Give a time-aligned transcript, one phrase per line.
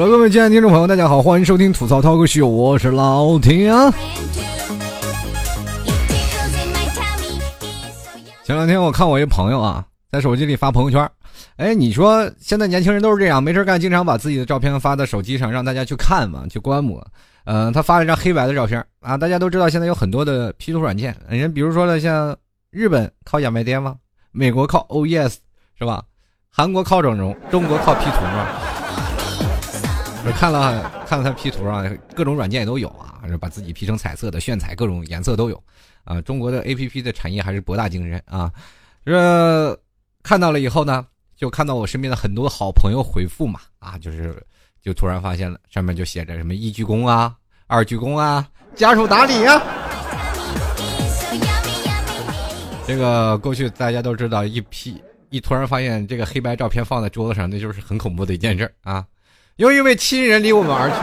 [0.00, 3.74] Hello，各位亲爱的听众朋友，大家好，欢迎收听吐槽涛哥秀，我是老田。
[8.44, 11.10] 前两天我看我一朋友啊，在手机里发朋友圈，
[11.56, 17.04] 哎，你说现在年轻人都是这样，没事干，经常把自己的照片发到手机上，让大家去看嘛，去观摩。
[17.46, 22.36] 嗯，他发了一张黑白的照片啊，大家都知道现在有很多的 P 图软件，人比如说呢，像
[22.70, 23.96] 日本靠眼白颠吗，
[24.30, 25.38] 美国靠 OES
[25.76, 26.04] 是吧？
[26.48, 28.46] 韩国靠整容，中国靠 P 图嘛。
[30.32, 35.62] 看了看了他 P 图啊，各种软件也都有啊，把自己 P 成彩色的、炫彩，各种颜色都有
[36.04, 36.20] 啊。
[36.22, 38.50] 中国的 APP 的产业还是博大精深啊。
[39.04, 39.78] 这
[40.22, 41.06] 看到了以后呢，
[41.36, 44.42] 就看到我身边的很多好朋友回复嘛啊，就是
[44.82, 47.34] 就突然发现了上面就写着什么一鞠躬啊、
[47.66, 49.62] 二鞠躬啊、家属打理啊。
[52.86, 59.04] 这个过去大家都知道，一 P 一突然发现这个黑白照片放在桌子上，那就是很恐怖的一件事啊。
[59.58, 60.96] 又一位亲人离我们而去，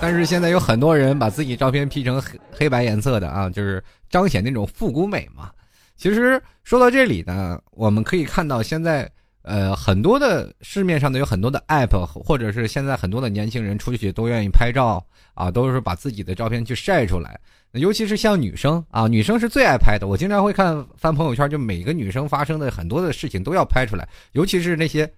[0.00, 5.50] 但是现在有很多人把自己照片 P 成黑黑白颜色的啊，就是彰显那种复古美嘛。
[5.96, 9.10] 其实说到这里呢，我们可以看到现在
[9.42, 15.04] 呃很多的市面上的有很多的 app，或者是现在很多的年轻人出去都愿意拍照
[15.34, 17.36] 啊，都是把自己的照片去晒出来。
[17.72, 20.06] 尤其是像女生啊，女生是最爱拍的。
[20.06, 25.12] 我经常会看翻朋友圈，就每个女生发生的很多的事情都要拍出来，尤其是那些。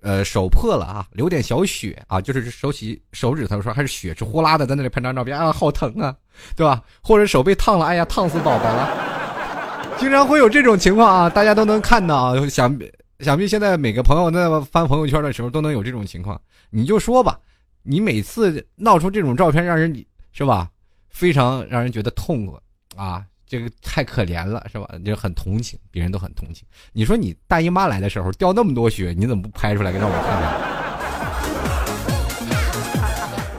[0.00, 6.14] 呃，手破了啊，流点小血啊，就是手起手指头说还是血是呼啦的，在那里拍张照片啊，好疼啊，
[6.54, 6.82] 对吧？
[7.02, 12.48] 或者手被烫了，哎呀，烫死宝宝了，经常会有这种情况啊，大家都能看到啊。
[12.48, 12.78] 想
[13.20, 17.38] 想必现在每个朋友在翻朋友圈的时候都能有这种情况，你就说吧，
[17.82, 19.92] 你每次闹出这种照片，让人
[20.30, 20.70] 是吧，
[21.10, 22.56] 非常让人觉得痛苦
[22.94, 23.24] 啊。
[23.48, 24.86] 这个太可怜了，是吧？
[25.04, 26.66] 就很同情，别人都很同情。
[26.92, 30.78] 你说你大姨妈来的时候掉那么多血，你怎么不拍出来给让我看看？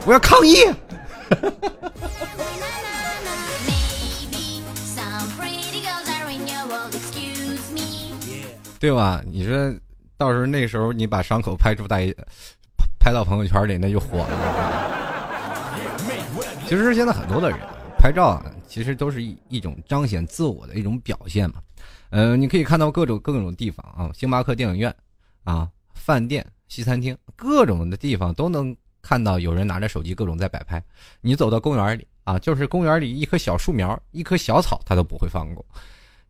[0.06, 0.58] 我要抗议！
[8.78, 9.20] 对吧？
[9.26, 9.74] 你说
[10.16, 12.14] 到时候那时候你把伤口拍出大姨，
[12.98, 14.28] 拍到朋友圈里，那就火了。
[16.66, 17.58] 其实现在很多的人
[17.98, 18.42] 拍照啊。
[18.70, 21.56] 其实都是一一种彰显自我的一种表现嘛，
[22.10, 24.94] 嗯，你可以看到各种各种地方啊，星巴克电影院，
[25.42, 30.80] 啊，饭店、西餐厅，各种的地方都能看到有人拿着手机各种在摆拍。
[31.20, 35.66] 你走到公园里啊，就是公园里一棵小树苗、一棵小草，他都不会放过。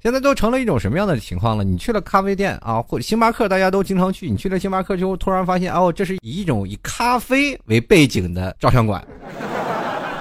[0.02, 1.62] 现在都成了一种什么样的情况了？
[1.62, 4.30] 你去了咖啡店啊，或星巴克，大家都经常去。
[4.30, 9.06] 你去了星巴克之后，突然发现哦，这是以一种以咖啡为背景的照相馆。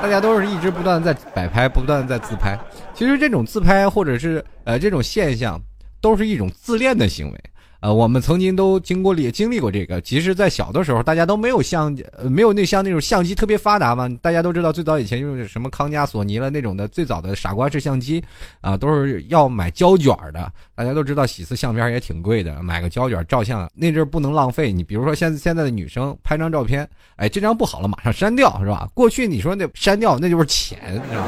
[0.01, 2.57] 大家都是一直不断在摆拍，不断在自拍。
[2.93, 5.61] 其实这种自拍或者是呃这种现象，
[5.99, 7.43] 都是一种自恋的行为。
[7.81, 10.01] 呃，我们曾经都经过也经历过这个。
[10.01, 11.97] 其实，在小的时候，大家都没有相，
[12.29, 14.09] 没有那像那种相机特别发达嘛。
[14.21, 18.21] 大家都知道，最早以前用什么康佳、索尼了那种的最早的傻瓜式相机，
[18.59, 20.51] 啊，都是要买胶卷的。
[20.75, 24.73] 大家都知道，喜事相片也挺贵的，买个胶卷照相，那阵不能浪费。
[24.73, 26.85] 你比如说，现现在的女生拍张照片，
[27.15, 28.89] 哎，这张不好了，马上删掉，是吧？
[28.93, 31.25] 过去你说那删掉，那就是钱，是吧？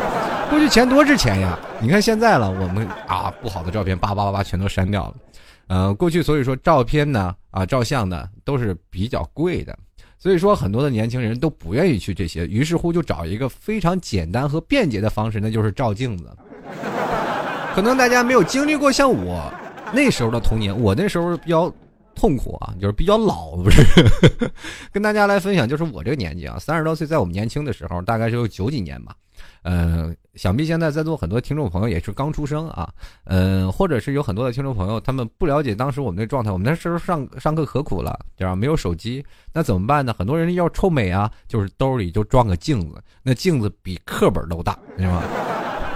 [0.50, 1.58] 过去钱多值钱呀！
[1.80, 5.16] 你看现在了，我们啊，不好的照片叭叭叭叭全都删掉了。
[5.72, 9.74] 呃，过去所以说照片呢，啊，照相呢都是比较贵的，
[10.20, 16.30] 所以说很多的年轻人都不愿意去这些，于是乎就找一个非常简单和便捷的方式，那就是照镜子。
[17.74, 19.50] 可能大家没有经历过像我
[19.94, 21.74] 那时候的童年，我那时候比较
[22.14, 23.82] 痛苦啊，就是比较老，不是？
[24.92, 29.16] 跟大家来分享，就是我这个年纪啊，三十多岁，在我们年轻的时候，大概就九几年吧。
[29.63, 32.90] 嗯，想必现在在座很多听众朋友也是刚出生啊，
[33.25, 36.52] 嗯，或者是有很多的听众朋友，他们不了解当时我们的状态。
[36.52, 38.56] 我们那时候上上课可苦了，对吧？
[38.56, 40.16] 没有手机，那怎么办呢？
[40.18, 45.23] 很多人要臭美啊，就是兜里就装个镜子，那镜子比课本都大，知道吗？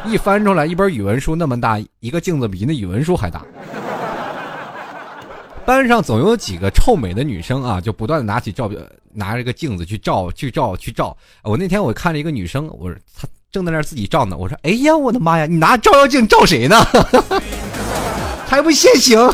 [0.06, 3.44] 一翻出来，一本语文书那么大，一个镜子比那语文书还大。
[5.66, 8.80] 班上总有几个臭美的女生啊，就不断的拿起照片，
[9.12, 11.18] 拿着个镜子去照，去照，去照。
[11.42, 13.28] 我那天我看了一个女生，我说她。
[13.56, 16.76] 正在那自己照呢，我说：“哎呀，我的妈呀，你拿照妖镜照谁呢？
[18.46, 19.18] 还不现形？”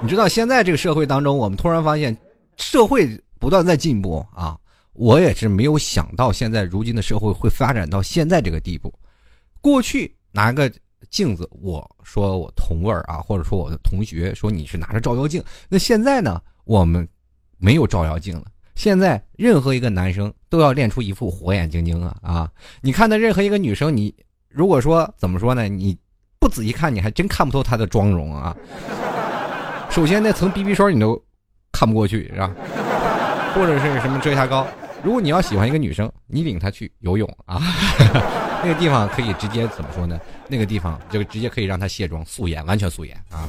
[0.00, 2.16] 你知道现在这个社会当中，我们突然发现
[2.56, 4.56] 社会不断在进步啊！
[4.92, 8.94] 我也是没有想到，现在如今的社会会发展到现在这个地步。
[9.60, 10.72] 过去拿个
[11.10, 17.08] 镜子，我说我同位啊，或者说我的同学说你是拿着照妖镜，那现在呢，我们
[17.58, 18.44] 没有照妖镜了。
[18.82, 22.50] 现在任何一个男生都要练出一副火眼金睛啊啊！
[22.80, 24.12] 你看到任何一个女生，你
[24.48, 25.68] 如果说怎么说呢？
[25.68, 25.96] 你
[26.40, 28.56] 不仔细看，你还真看不透她的妆容啊。
[29.88, 31.16] 首先那层 BB 霜你都
[31.70, 32.52] 看不过去，是吧？
[33.54, 34.66] 或者是什么遮瑕膏？
[35.04, 37.62] 如果你要喜欢一个女生，你领她去游泳啊，
[38.64, 40.18] 那个地方可以直接怎么说呢？
[40.48, 43.48] 那个地方就直接可以让她卸妆素颜，完全素颜啊。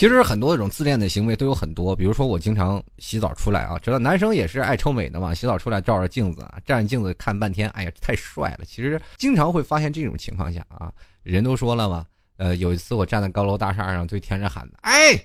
[0.00, 8.64] 其实很多这种自恋的行为都有很多，比如说我经常洗澡出来啊，知道男生也是爱臭美的嘛，洗澡出来照着镜子啊，站着镜子看半天，哎呀太帅了。
[8.64, 10.90] 其实经常会发现这种情况下啊，
[11.22, 12.06] 人都说了嘛，
[12.38, 15.22] 呃，有一次我站在高楼大厦上对天上喊：“哎，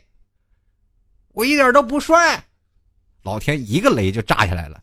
[1.31, 2.43] 我一点都不帅。”
[3.23, 4.77] 老天一个雷就炸下来了，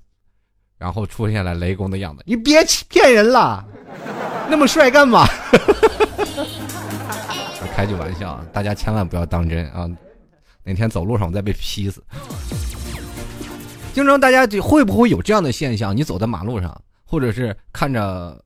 [0.78, 2.22] 然后出现了雷公的样子。
[2.26, 3.62] 你别骗人了，
[4.48, 5.26] 那么帅干嘛？
[7.82, 9.90] 开句玩笑，大家千万不要当真啊！
[10.62, 12.00] 哪天走路上我再被劈死。
[13.92, 15.96] 经常大家就会不会有这样的现象？
[15.96, 18.40] 你走在马路上，或者是看着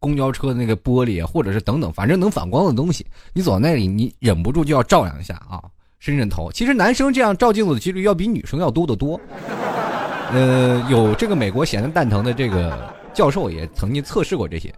[0.00, 5.62] 公交车那个玻璃，或者是等等，反正能反光的东西，你走到那里，你忍不住就要照两下啊，
[6.00, 6.50] 伸伸头。
[6.50, 9.20] 其实男生这样照镜子的几率要比女生要多得多。
[10.32, 14.74] 呃，有这个美国咸的蛋疼的这个教授也曾经测试过这些。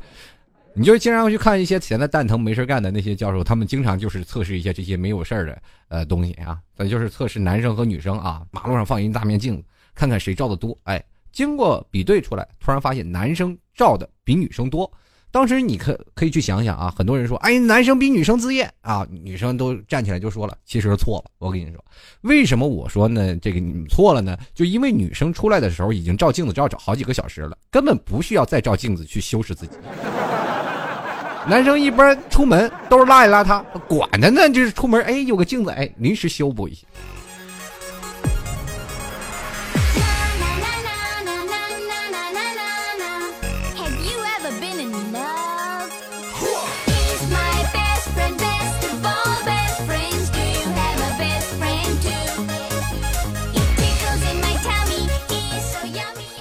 [0.76, 10.76] 你就经常去看一些闲的蛋疼没事干的那些教授，他们经常就是测试一些这些没有事儿的呃东西啊，咱就是测试男生和女生啊，马路上放一大面镜子，看看谁照的多。
[10.82, 14.90] 哎，经过比对出来，突然发现男生照的比女生多。
[15.34, 21.30] 当时你可可以去想想啊，很多人说，哎，男生比女生自恋啊，女生都站起来就说了，其实错了。
[21.38, 21.84] 我跟你说，
[22.20, 23.36] 为什么我说呢？
[23.38, 24.38] 这个你错了呢？
[24.54, 29.72] 就因为女生出来的时候已经照镜子照好几个小时了，根本不需要再照镜子去修饰自己。
[31.48, 36.86] 男生一般出门都是邋里邋遢，管他呢，就是出门，哎，有个镜子，哎，临时修补一下。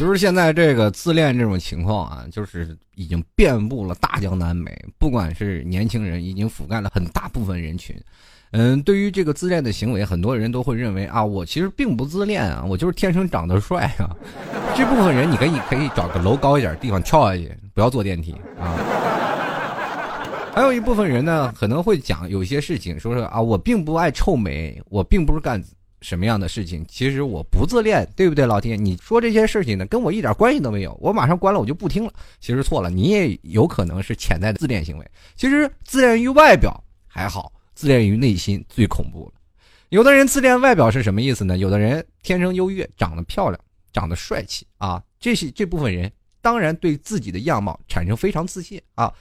[0.03, 7.95] 就是现在这个自恋这种情况啊，就是已经遍布了大江南北，不管是年轻人，已经覆盖了很大部分人群。
[8.51, 14.11] 嗯，对于这个自恋的行为，很多人都会认为啊，我其实并不自恋啊，我就是天生长得帅啊。
[14.75, 18.75] 这部分人，你可以可以找个楼高一点地方跳下去，不要坐电梯啊。
[20.53, 25.63] 还有一部分人呢，可能会讲有些事情，说说啊，我并不爱臭美，我并不是干。
[26.03, 26.85] 什么样的事情？
[26.87, 28.83] 其实我不自恋，对不对，老天？
[28.83, 30.95] 你说这些事情呢，跟我一点关系都没有。
[31.01, 32.13] 我马上关了，我就不听了。
[32.39, 35.11] 其实错了，你也有可能是潜在的自恋行为。
[35.35, 39.39] 其实自恋于外表还好，自恋于内心最恐怖了。
[39.89, 41.57] 有的人自恋外表是什么意思呢？
[41.57, 43.59] 有的人天生优越，长得漂亮，
[43.93, 46.11] 长得帅气啊，这些这部分人
[46.41, 49.13] 当然对自己的样貌产生非常自信啊。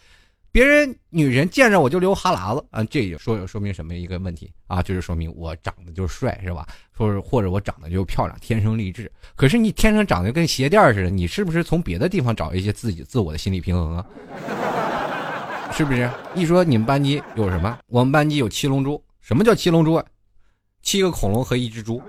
[0.52, 4.82] 别人女人见着我就流哈喇子啊，这也说说明什么一个问题啊？
[4.82, 6.66] 就是说明我长得就帅是吧？
[6.94, 9.10] 说是或者我长得就漂亮，天生丽质。
[9.34, 14.06] 可是你天生长得跟鞋垫似的，你是不是从别的地方找一些自己自我的心理平衡啊？
[15.72, 16.10] 是不是？
[16.34, 17.78] 一说你们班级有什么？
[17.87, 19.02] 我们班级有七龙珠。
[19.22, 19.94] 什么叫七龙珠？
[19.94, 20.05] 啊？
[20.82, 22.02] 七个恐龙和一只猪。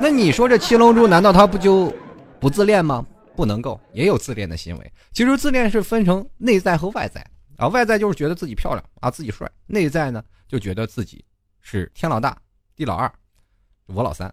[0.00, 1.94] 那你说这七龙珠难道他不就
[2.40, 3.06] 不自恋吗？
[3.34, 4.92] 不能够，也有自恋的行为。
[5.12, 7.24] 其实自恋是分成内在和外在
[7.56, 11.24] 啊，外在就是觉得自己漂亮啊，自己帅；内在呢，就觉得自己
[11.60, 12.36] 是天老大，
[12.74, 13.12] 地老二，
[13.86, 14.32] 我老三，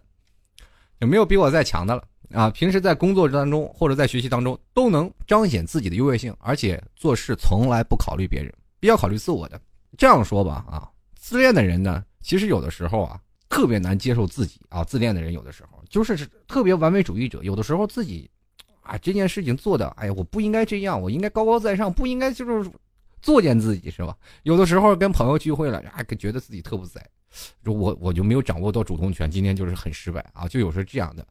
[0.98, 2.02] 有没有比我再强的了
[2.32, 2.50] 啊？
[2.50, 9.60] 平时在工作当中或者在学习当中，都能彰显自己的优越性，而且做事从来不考虑别人，比较考虑自我的。
[9.96, 14.82] 这样说吧啊，自恋的人呢，其实有的时候啊，特别难接受自己啊。
[14.82, 18.28] 自恋的人有的时候就是特别完美主义者，有的时候自己。
[18.90, 22.68] 啊，这件事情做的，哎呀，我不应该这样，我应该高高在上，不应该就是
[23.22, 24.16] 作践自己，是吧？
[24.42, 27.00] 有的时候跟朋友聚会了，啊，觉得自己特不在，
[27.64, 31.24] 我我就没有掌握到主动权，今天就是很失败啊，就有时候这样的，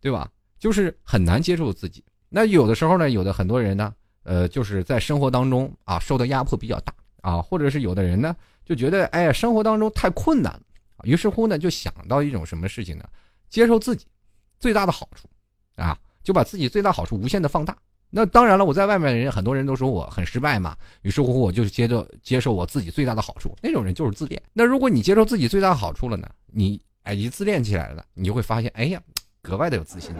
[0.00, 0.30] 对吧？
[0.60, 2.04] 就是很难接受自己。
[2.28, 3.92] 那有的时候呢，有的很多人呢，
[4.22, 10.62] 呃，就是在生活当中啊，受的压迫比较大啊，或者是有的人呢，就觉得哎呀，生活当中太困难了，
[11.02, 13.04] 于是乎呢，就想到一种什么事情呢？
[13.50, 14.06] 接受自己
[14.60, 15.26] 最大的好处
[15.74, 15.98] 啊。
[16.22, 17.76] 就把自己最大好处无限的放大。
[18.14, 20.76] 那当然了，我在外面的人，很多人都说我很失败嘛。
[21.00, 23.56] 于是乎，我就接着接受我自己最大的好处。
[23.62, 24.42] 那种人就是自恋。
[24.52, 26.28] 那如果你接受自己最大的好处了呢？
[26.52, 29.00] 你哎一自恋起来了，你就会发现，哎呀，
[29.40, 30.14] 格外的有自信。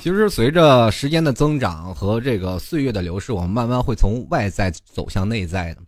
[0.00, 5.82] 其实随着时间的增长和这个岁月的流逝，我们慢慢会从外在走向内在的。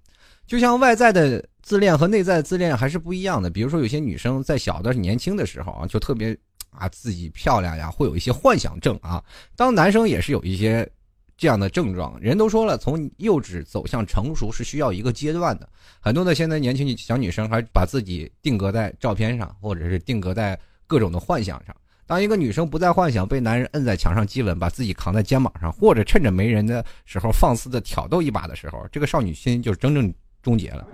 [0.46, 1.42] 就像外在的。
[1.66, 3.50] 自恋和内在自恋还是不一样的。
[3.50, 6.38] 比如说，有些女生在小的年轻的时候啊，就特别
[6.70, 9.20] 啊自己漂亮呀，会有一些幻想症啊。
[9.56, 10.88] 当男生也是有一些
[11.36, 12.16] 这样的症状。
[12.20, 15.68] 人都说了，从幼稚走向成熟是需要一个阶段的。
[15.98, 20.56] 很多的现在年轻小女生还把自己定格在照片上，或者是定格在
[20.86, 21.74] 各种的幻想上。
[22.06, 30.14] 当一个女生不再幻想被男人摁在墙上激吻，把自己扛在肩膀上，或者趁着没人的时候放肆的挑逗一把的时候，这个少女心就真正
[30.46, 30.86] 终结了。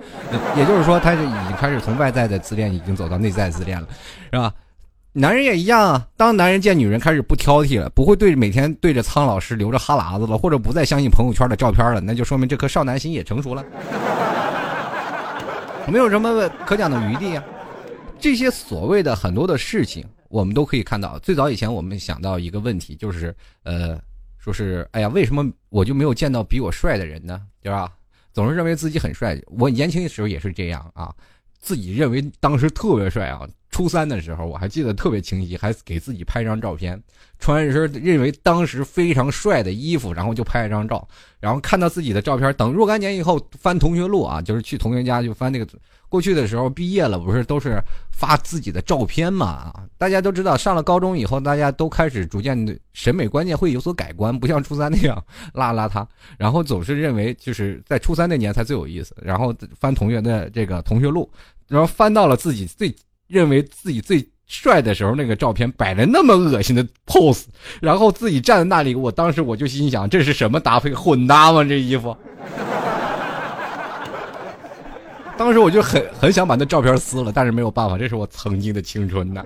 [0.56, 3.86] 也就是说，他就已经开始从外在的自恋，已经走到内在自恋了，
[4.32, 4.54] 是吧？
[5.12, 6.08] 男人也一样啊。
[6.16, 13.62] 当男人见女人开始不挑剔了，不会对每天对着苍老师流着哈喇子了，或者不再相信朋友圈的照片了，那就说明这颗少男心也成熟了，
[15.86, 17.44] 没有什么可讲的余地啊。
[18.18, 20.02] 这些所谓的很多的事情。
[20.32, 24.00] 我们都可以看到，最早以前我们想到一个问题，就是呃，
[24.38, 27.42] 说是哎呀，为什么我就没有见到比我帅的人呢？
[27.60, 27.92] 对吧？
[28.32, 29.40] 总是认为自己很帅。
[29.46, 31.14] 我年轻的时候也是这样啊，
[31.58, 33.48] 自己认为当时特别帅啊。
[33.72, 37.02] 初三的时候，我还记得特别清晰，还给自己拍一张照片，
[37.40, 41.08] 穿一身认为当时非常帅的衣服，然后就拍一张照。
[41.40, 45.66] 然后看到自己的照片，等若干年以后翻同学录啊，就是去同学家就翻那个。
[46.08, 49.72] 过去的时候，毕业了不是都是发自己的照片嘛？
[49.96, 55.16] 大家都知道，上了高中以后，大家都开始逐渐的审美观念会有所改观，不像初三那样
[55.54, 59.16] 邋邋遢，然后总是认为就是在初三那年才最有意思。
[59.22, 61.26] 然后翻同学的这个同学录，
[61.66, 62.94] 然后翻到了自己最
[63.32, 67.44] 认为自己最帅的时候，那个照片摆了那么恶心的 pose，
[67.80, 70.92] 然后自己站在那里，我当时我就心想，这是什么搭配？
[70.92, 71.64] 混搭吗？
[71.64, 72.14] 这衣服？
[75.38, 79.42] 当时我就很很想把那照片撕了，但是没有办法，这是我曾经的青春呐，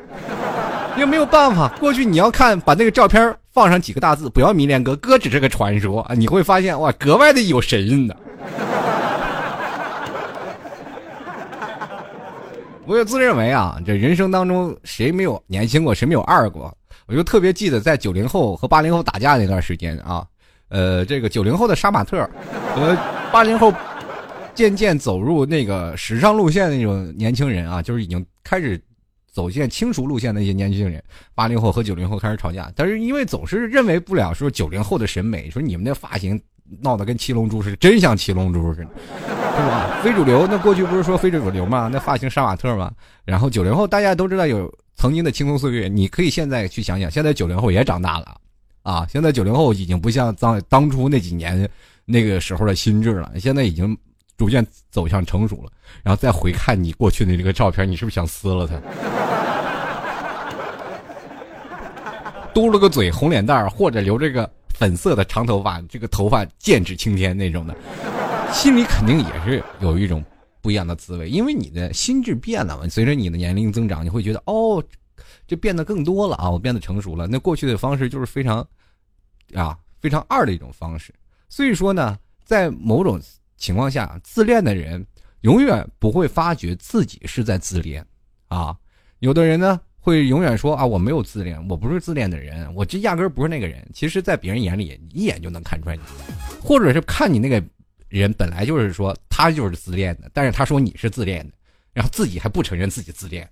[0.99, 1.69] 又没有办法。
[1.79, 8.17] 过去你要看把那个照片放上几个大字，不要迷恋哥哥只是个传说啊，你会发现哇，格外的有神韵的。
[12.87, 16.73] 我就自认为啊，这人生当中谁没有年轻过，谁没有二过？
[17.07, 20.27] 我就特别记得在九零后和八零后打架那段时间啊，
[20.69, 22.29] 呃，这个九零后的杀马特
[22.75, 22.97] 和
[23.33, 23.73] 八零后。
[24.55, 28.83] 渐渐走入那个时尚路线的那种年轻人啊，就是已经开始
[29.31, 32.73] 走线轻熟路线的一些年轻人，八零后和九零后开始吵架。
[32.75, 36.41] 但是因为总是认为不了说九零后的审美，说你们那发型
[36.81, 38.89] 闹得跟七龙珠似的，真像七龙珠似的，
[39.57, 40.01] 是吧？
[40.03, 41.89] 非主流，那过去不是说非主流吗？
[41.93, 42.93] 那发型杀马特吗？
[43.25, 48.37] 然后九零后大家都知道有曾经的青葱岁月，你可以现在去想想，现在九零后也长大了
[48.83, 51.69] 啊，现在九零后已经不像当当初那几年
[52.05, 53.97] 那个时候的心智了，现在已经。
[54.39, 55.73] 逐渐走向成熟了，
[56.03, 58.79] 然后再回看你过去的这个照片，你是不是想撕了他？
[62.53, 67.75] 嘟了个嘴，红脸蛋儿，或者留这个粉色的长头发，这个头发剑指青天那种的，
[68.53, 70.25] 心里肯定也是有一种
[70.61, 72.89] 不一样的滋味，因为你的心智变了嘛。
[72.89, 74.83] 随着你的年龄增长，你会觉得哦，
[75.47, 77.27] 这变得更多了啊，我变得成熟了。
[77.27, 78.67] 那过去的方式就是非常
[79.55, 81.15] 啊非常二的一种方式。
[81.49, 83.21] 所以说呢，在某种。
[83.59, 85.03] 情况下，自恋的人
[85.41, 88.07] 永远不会发觉自己是在自恋，
[88.49, 88.77] 啊，
[89.21, 93.85] 有的人呢会永远说啊，我没有自恋，我不是自恋的人，我这压根儿不是那个人。
[93.93, 96.03] 其实，在别人眼里，一眼就能看出来你，
[96.63, 97.61] 或者是看你那个
[98.09, 101.53] 人本来就是说他就是自恋的，但是他说你是自恋的，
[101.93, 103.51] 然后自己还不承认自己自恋，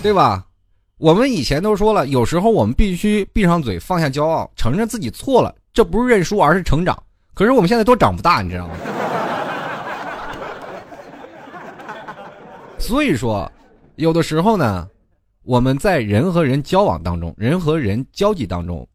[0.00, 0.46] 对吧？
[0.98, 5.52] 我们以前都说了，有时候我们必须闭上嘴，放下骄傲，承认自己错了。
[5.72, 6.96] 这不是认输，而是成长。
[7.34, 8.74] 可是我们现在都长不大，你知道吗？
[12.86, 13.50] 所以说，
[13.96, 14.86] 有的时候呢，
[15.42, 18.86] 我们在人和人交往当中，人和人交际当中，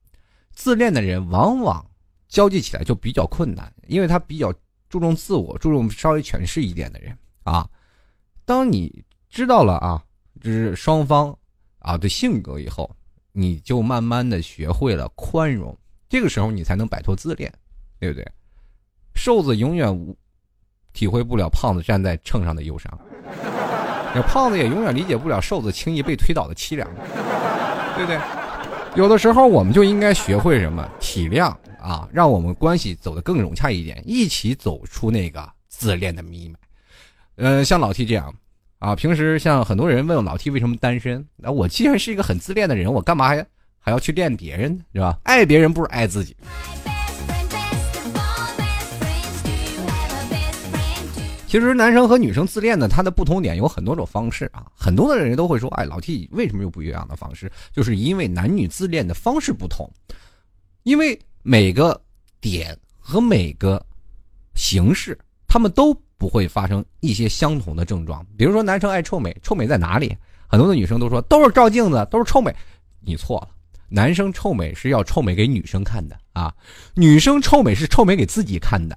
[0.54, 1.84] 自恋的人往往
[2.28, 4.54] 交际起来就比较困难，因为他比较
[4.90, 7.68] 注重自我，注重稍微权势一点的人啊。
[8.46, 10.04] 当你知道了啊，
[10.40, 11.36] 就是双方
[11.80, 12.96] 啊的性格以后，
[13.32, 15.76] 你就慢慢的学会了宽容。
[16.08, 17.52] 这个时候你才能摆脱自恋，
[18.00, 18.24] 对不对？
[19.16, 20.16] 瘦子永远无
[20.94, 23.00] 体会不了胖子站在秤上的忧伤，
[24.14, 26.90] 那胖子也永远理解不了瘦子轻易被推倒的凄凉，
[27.96, 28.20] 对不对？
[28.96, 36.56] 有的时候我们就应该学会什么体谅啊，让我们关系走得更融洽一点，一起走出那个自恋的迷霾。
[37.36, 38.34] 嗯，像老 T 这样
[38.80, 43.46] 啊，平时像很多人问老 T 为什么单身，那我既然是一个很自恋的人，我干嘛还？
[43.82, 45.18] 还要去恋别人呢，是吧？
[45.24, 46.36] 爱别人不如爱自己。
[51.50, 54.68] 其实男生和女生自恋呢，它的不同点有很多种方式啊。
[54.76, 59.92] 很多的人都会说：“哎，老 T 为什么有不一样的方式？”就是因为男女自恋的方式不同，
[60.84, 62.00] 因为每个
[62.40, 63.84] 点和每个
[64.54, 68.24] 形式，他们都不会发生一些相同的症状。
[68.38, 70.16] 比如说，男生爱臭美，臭美在哪里？
[70.46, 72.56] 很多的女生都说都是照镜子，都是臭美。
[73.00, 73.50] 你错了。
[73.88, 76.54] 男生臭美是要臭美给女生看的啊，
[76.94, 78.96] 女生臭美是臭美给自己看的。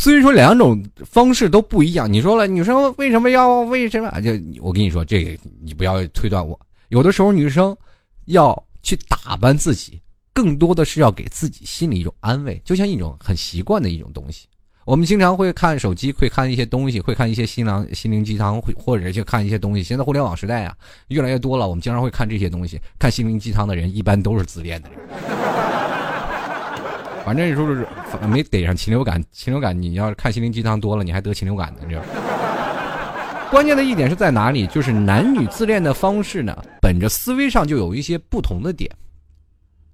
[0.00, 2.10] 所以说两种方式都不一样。
[2.10, 4.10] 你说了，女生为什么要为什么？
[4.22, 4.30] 就
[4.62, 6.58] 我跟你说，这个你不要推断我。
[6.88, 7.76] 有的时候女生
[8.24, 10.00] 要去打扮自己，
[10.32, 14.46] 更多的是要给自己心里一种安慰，就像一种很习惯的一种东西。
[14.86, 19.82] 我们经常会看手机，会看一些东西，会看一些心灵心灵鸡汤，会或者去看一些东西。
[19.82, 20.74] 现在互联网时代啊，
[21.08, 22.80] 越来越多了，我们经常会看这些东西。
[22.98, 24.98] 看心灵鸡汤的人，一般都是自恋的人。
[27.30, 27.86] 反正说是
[28.26, 31.82] 没得上禽流感，禽流感你要是看心灵鸡汤多了，你还得禽流感呢。
[31.88, 32.02] 这
[33.52, 34.66] 关键的一点是在哪里？
[34.66, 38.90] 就是男女自恋的方式呢，本着思维上就有一些不同的点。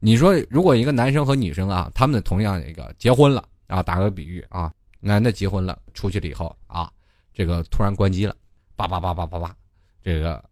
[0.00, 6.90] 你说，如果一个男生和女生啊，他们同样一个结婚了啊，打个比喻啊，男的结婚了，出去了以后啊，
[7.34, 8.34] 这个突然关机了，
[8.76, 9.54] 叭叭叭叭叭叭，
[10.02, 10.42] 这个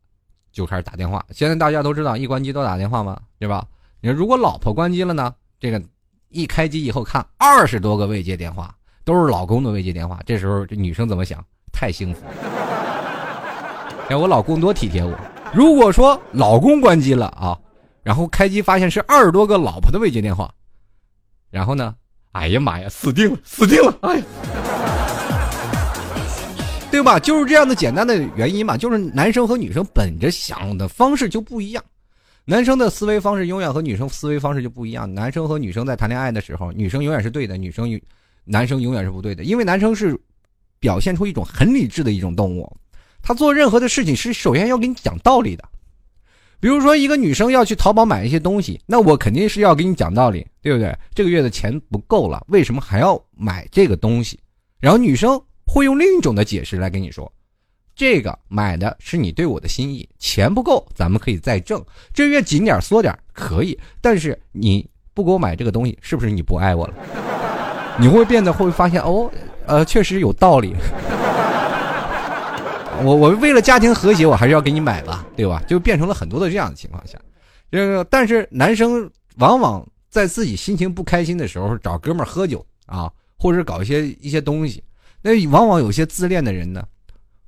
[0.53, 1.25] 就开始打电话。
[1.31, 3.19] 现在大家都知道，一关机都打电话吗？
[3.39, 3.67] 对吧？
[4.03, 5.35] 你说如果老婆关机了呢？
[5.59, 5.83] 这个。
[6.35, 8.75] 一开机以后看二十多个未接电话，
[9.05, 10.21] 都是老公的未接电话。
[10.27, 11.43] 这时候这女生怎么想？
[11.73, 12.33] 太幸福了！
[14.11, 15.17] 哎，我老公多体贴我。
[15.55, 17.57] 如果说老公关机了啊，
[18.03, 20.53] 然后开机发现是二十多个老婆的未接电话，
[21.51, 21.95] 然后呢？
[22.33, 23.97] 哎呀妈呀，死定了，死定了！
[24.03, 24.25] 哎呀，
[26.91, 27.21] 对吧？
[27.21, 31.85] 就是这样的简单的原因嘛，就是男生和女生本着想的方式就不一样。
[32.47, 35.13] 男生的思维方式永远和女生思维方式就不一样。
[35.13, 37.99] 男生和女生在谈恋爱的时候，女生永远是对的，女生
[38.45, 39.45] 男生永远是不对的。
[39.45, 40.15] 因为男生是
[40.79, 42.71] 表现出一种很理智的一种动物，
[43.23, 45.65] 他做任何的事情是首先要给你讲道理的。
[46.61, 50.95] 比如说，一个女生要去淘宝买一些东西，那我肯定是要给你讲道理，对不对？
[51.15, 54.39] 这个月的钱不够了，为什么还要买这个东西？
[54.81, 57.31] 然后女生会用另一种的解释来跟你说。
[57.97, 61.83] 这个买的是你对我的心意，钱不够，咱们可以再挣。
[62.13, 66.95] 这月紧点缩点可以，但是你不给我买这个东西，是不是你不爱我了？
[68.01, 69.31] 你会变得会发现哦，
[69.67, 70.75] 呃，确实有道理。
[73.03, 75.63] 我我为了家庭和谐，我还是要给你买吧，对吧？
[75.69, 77.19] 就变成了很多的这样的情况下，
[77.71, 84.83] 这个但是男生往往在自己心情不开心的时候，找哥们儿喝酒啊，或者搞一些一些东西，
[85.23, 86.85] 那往往有些自恋的人呢。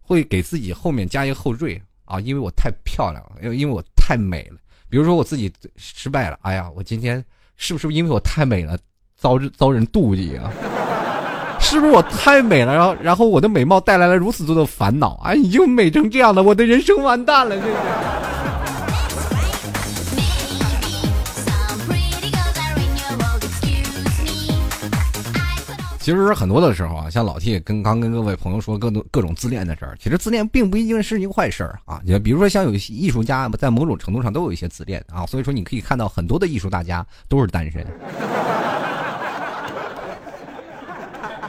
[0.06, 4.56] 会给自己后面加一个后缀啊，因为我太漂亮了，因为因为我太美了。
[4.88, 7.22] 比如说我自己失败了，哎呀，我今天
[7.56, 8.78] 是不是因为我太美了，
[9.16, 10.50] 遭遭人妒忌啊？
[11.58, 15.20] 是不是我太美了，然后然后我的美貌带来了如此多的烦恼？
[15.24, 17.72] 哎，你就美成这样的，我的人生完蛋了，这是。
[26.06, 32.00] 其实很多的时候啊，像老 T 跟刚跟各位朋友说各种各种自恋的事儿，其实自恋并不一定是一个坏事儿啊。
[32.04, 35.26] 你比如说像有些艺术家，在某种程度上都有一些自恋啊。
[35.26, 37.84] 所以说你可以看到很多的艺术大家都是单身。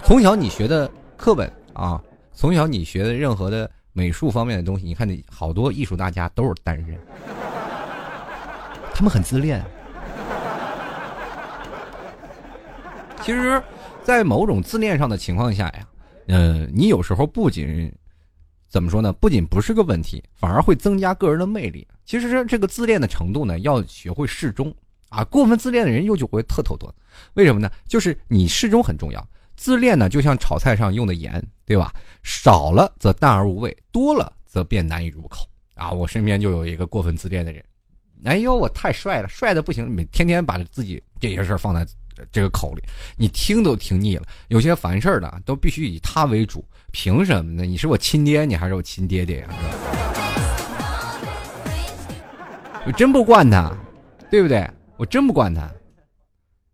[0.04, 2.02] 从小你学的课本啊，
[2.34, 6.98] 从小你学的任何的美术方面的东西，你看你好多艺术大家都是单身，
[8.92, 9.64] 他们很自恋。
[13.22, 13.62] 其实。
[14.08, 15.88] 在某种自恋上的情况下呀，
[16.28, 17.92] 呃，你有时候不仅
[18.70, 19.12] 怎么说呢？
[19.12, 21.86] 不仅不是个问题，反而会增加个人的魅力。
[22.06, 24.74] 其实这个自恋的程度呢，要学会适中
[25.10, 25.26] 啊。
[25.26, 26.96] 过分自恋的人又就会特头多，
[27.34, 27.70] 为什么呢？
[27.86, 29.28] 就是你适中很重要。
[29.58, 31.94] 自恋呢，就像炒菜上用的盐，对吧？
[32.24, 35.92] 少了则淡而无味，多了则变难以入口啊。
[35.92, 37.62] 我身边就有一个过分自恋的人，
[38.24, 41.86] 哎呦，我太帅了，帅的不行，每天天把自己这些事儿放在。
[42.32, 42.84] 这个口里，
[43.16, 44.24] 你听都听腻了。
[44.48, 47.66] 有些烦事儿的都必须以他为主，凭什么呢？
[47.66, 49.48] 你是我亲爹，你还是我亲爹爹呀？
[52.86, 53.76] 我真不惯他，
[54.32, 54.66] 对不对？
[54.96, 55.70] 我真不惯他，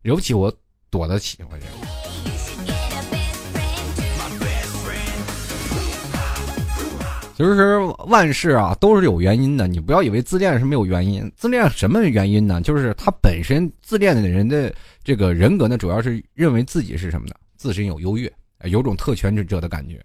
[0.01, 0.53] 惹不起我
[0.89, 2.02] 躲得起，我这。
[7.35, 11.31] 其实万事啊都是有原因的，你不要以为自恋是没有原因。
[11.35, 12.61] 自恋什么原因呢？
[12.61, 14.71] 就是他本身自恋的人的
[15.03, 17.33] 这个人格呢，主要是认为自己是什么呢？
[17.55, 18.31] 自身有优越，
[18.65, 19.99] 有种特权者的感觉。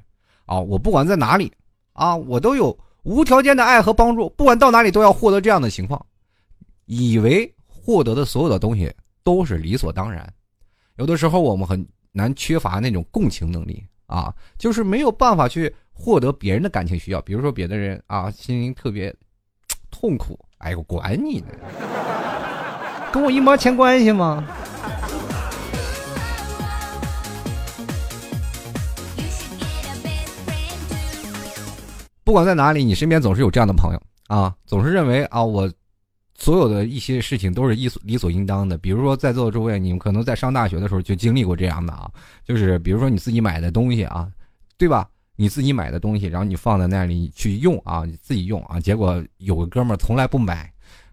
[0.46, 1.52] 啊，我不管在哪里，
[1.92, 6.02] 啊，我都有无条件的爱和帮助，不管到哪里都要获得这样的情况，
[6.86, 8.90] 以为获得的所有的东西
[9.22, 10.26] 都是理所当然。
[10.96, 15.70] 有的时候我们很难缺乏那种共情能力啊，就是没有办法去。
[16.00, 19.12] 获得别人的感情需要，比如说别的人啊，心灵特别
[19.90, 21.48] 痛苦，哎，我管你呢，
[23.12, 24.46] 跟我一毛钱关系吗？
[32.22, 35.70] 不管在哪里，你身边总是有这样的朋友啊，总是认为啊，我
[36.36, 38.78] 所有的一些事情都是理所理所应当的。
[38.78, 42.08] 比如说，在座的诸位，你们可能在上大学的时候就经历过这样的啊，
[42.44, 44.28] 就是比如说你自己买的东西啊，
[44.76, 45.08] 对吧？
[45.40, 50.68] 你自己买的东西，然后你放在那里去用啊，你自己用啊，结果有个哥们儿从来不买，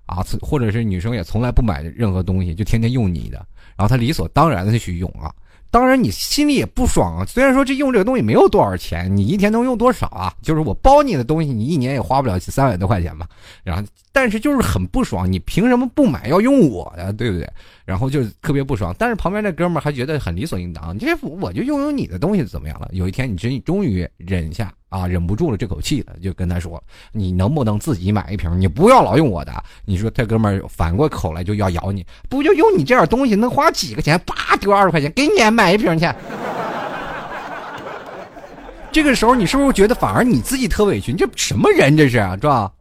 [0.07, 3.37] 啊，或者是女生也从来不买任何东西，就天天用你的，
[3.77, 5.31] 然后他理所当然的去用啊。
[5.69, 7.25] 当然，你心里也不爽啊。
[7.25, 10.33] 虽然说这用这个东西没有多少钱，你一天能用多少啊？
[10.41, 13.27] 就是我包你的东西，你一年也花不了三百多块钱吧。
[13.61, 17.51] 然后，但是就是很不爽，你凭什么不买要用我的，对不对？
[17.85, 18.93] 然后就特别不爽。
[18.97, 22.89] 但是旁边那哥们儿还觉得很理所应当，这我就拥有你的东西怎么样了？
[22.91, 26.81] 有一天你真终于忍下啊，忍不住了这口气了，就跟他说
[27.13, 28.59] ：“你能不能自己买一瓶？
[28.59, 29.53] 你不要老用我的。”
[29.85, 34.19] 你说这哥们儿反过口来就要咬你，不就用你这点东西能花几个钱？
[34.25, 36.09] 叭丢二十块钱给你买一瓶去。
[38.91, 41.11] 这个时候你是不是觉得反而你自己特委屈？
[41.11, 42.71] 你这什么人这是啊，是吧？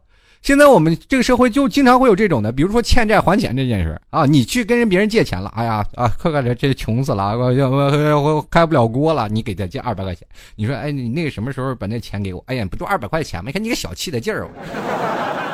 [0.45, 12.43] 现在我们这个社会就经常会有这种的，比如说欠债还钱这件事啊，你去跟人别人借钱了，哎呀啊，快快这这穷死了，我我我开不了锅了，你给他借二百块钱，你说哎你那个什么时候把那钱给我？
[12.45, 13.47] 哎呀不就二百块钱吗？
[13.47, 14.47] 你看你个小气的劲儿，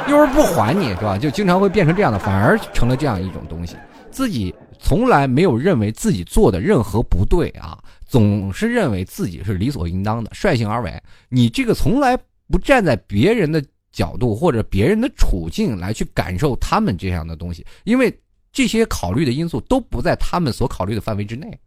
[0.10, 1.18] 又是不还你是吧？
[1.18, 3.78] 就经常会变成这样的，反而成了这样一种东西，
[4.12, 13.64] 自己从来没有认为自己做的任何不对啊，总是认为自己是理所应当的，率性而为，你这个从来不站在别人的。
[13.92, 18.14] 角度或者别人的处境来去感受他们这样的东西，因为
[18.54, 21.58] 这些考虑的因素都不在他们所考虑的范围之内，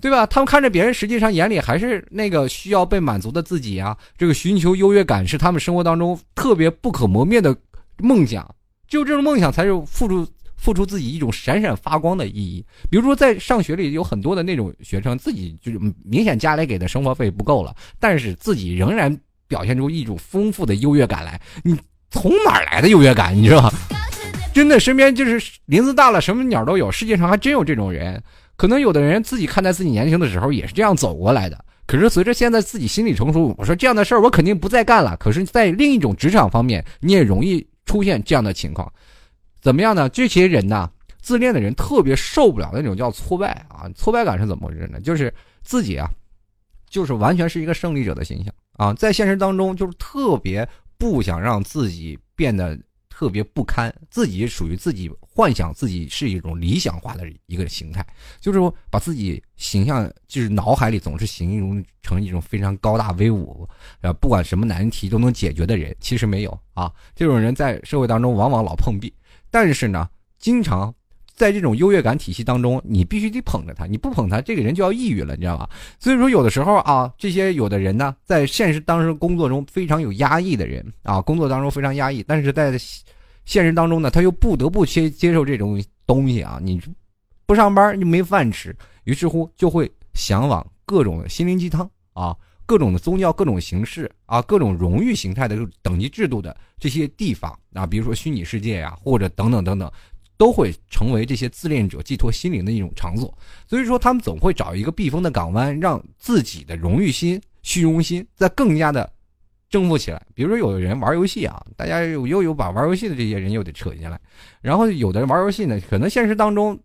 [0.00, 0.26] 对吧？
[0.26, 3.96] 他们看着别人，实际上眼里还是那个需要被满足的自己啊。
[4.16, 7.56] 这个寻求优越感是他们生活当中特别不可磨灭的
[7.98, 8.54] 梦想，
[8.88, 12.64] 只有这种梦想才是付出付出自己一种闪闪发光的意义。
[12.90, 19.18] 比如说在上学里有很多的那种学生，自己就是明显家里给的生活费不够了，但是自己仍然。
[19.52, 21.78] 表现出一种丰富的优越感来，你
[22.10, 23.36] 从哪儿来的优越感？
[23.36, 23.70] 你知道吗？
[24.54, 26.90] 真的，身边就是林子大了，什么鸟都有。
[26.90, 28.22] 世界上还真有这种人。
[28.56, 31.64] 可能有的人自己看待自己年轻的时候也是这样走过来的。
[31.86, 35.14] 可是随着现在自己心理成熟，我说这样的事儿我肯定不再干了。
[35.18, 38.90] 可是，在另一种职场方面，你也容易出现这样的情况。
[39.60, 40.08] 怎么样呢？
[40.08, 40.88] 这些人呢，
[41.20, 44.98] 自恋的人特别受不了那种叫挫败啊，挫败感是怎么回事呢？
[45.00, 46.08] 就是自己啊，
[46.92, 48.54] 就是完全是一个胜利者的形象。
[48.74, 52.78] 啊，在现实当中就是特别不想让自己变得
[53.08, 58.06] 特别不堪，自己属于自己幻想自己是一种理想化的一个形态，
[58.40, 63.66] 就是说把自己形象就是脑海里总是形容成一种非常高大威武，
[64.02, 69.12] 呃，不管什么难题都能解决的人，其实没有啊，这种人在社会当中往往老碰壁，
[69.50, 70.06] 但是呢，
[70.38, 70.94] 经常。
[71.42, 75.68] 在这种优越感体系当中，你必须得捧着他，你不捧他，这个人就要抑郁了，你知道吧？
[75.98, 82.70] 所以说，有的时候啊，这些有的人呢，在现实当中工作中非常有压抑的人啊，工作当中非常压抑，但是在
[83.44, 86.80] 现实当中呢，他又不得不接接受这种东西啊，你
[87.44, 99.90] 不上班你没饭吃，于是乎就会向往各种心灵鸡汤啊，各种的宗教、各种形式啊、各种荣誉形态的等级制度的这些地方啊，比如说虚拟世界呀，或者等等等等。
[100.42, 103.32] 都会成为这些自恋者寄托心灵的一种场所，
[103.64, 109.08] 所以说他们总会找一个避风的港湾，让自己的荣誉心、虚荣心再更加的
[109.70, 110.20] 征服起来。
[110.34, 114.20] 比如说，有的人玩游戏啊，大家又又有把玩游戏的这些人又得扯进来，
[114.60, 116.76] 然后有的人玩游戏呢，可能现实当中。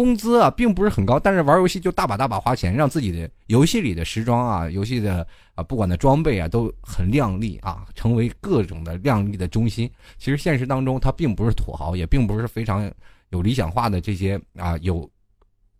[0.00, 9.90] 工资啊，并不是很高，但是玩游戏就大把大把花钱，让自己的游戏里的时装啊、游戏的啊，不管的装备啊，都很靓丽啊，成为各种的靓丽的中心。
[10.16, 12.90] 其实现实当中，他并不是土豪，也并不是非常
[13.28, 15.06] 有理想化的这些啊，有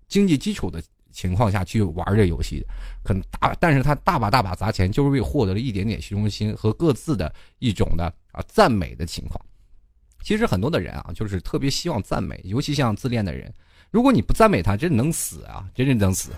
[0.06, 2.62] 经济基础的情况下去玩这游戏，
[3.02, 9.40] 可能大，但是他大把大把砸钱，就是为获得了一点点虚荣心和各自的一种的啊赞美的情况。
[10.22, 13.50] 其实很多的人啊，就是特别希望赞美，尤其像自恋的人。
[13.90, 15.66] 如果你不赞美他，真能死啊！
[15.74, 16.30] 真真能死。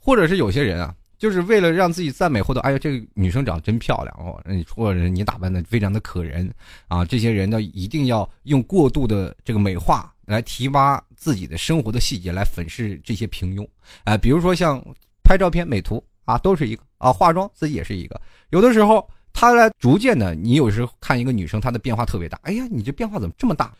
[0.00, 6.50] 或者是有些人啊，就是为了让自己赞美，或者哎呀，这个女生长得真漂亮哦，你或者你打扮的非常的可人
[6.88, 13.68] 啊，这些人呢，一定要用过度的这个美化来提拔自己的生活的细节，来粉饰这些平庸。
[14.04, 14.82] 哎，比如说像
[15.22, 19.06] 拍照片、美图啊，都是一个啊，化妆自己也是一个，有的时候。
[19.32, 22.38] 他来逐渐的，你有时候看一个女生，她的变化特别大。
[22.42, 23.72] 哎呀，你这变化怎么这么大？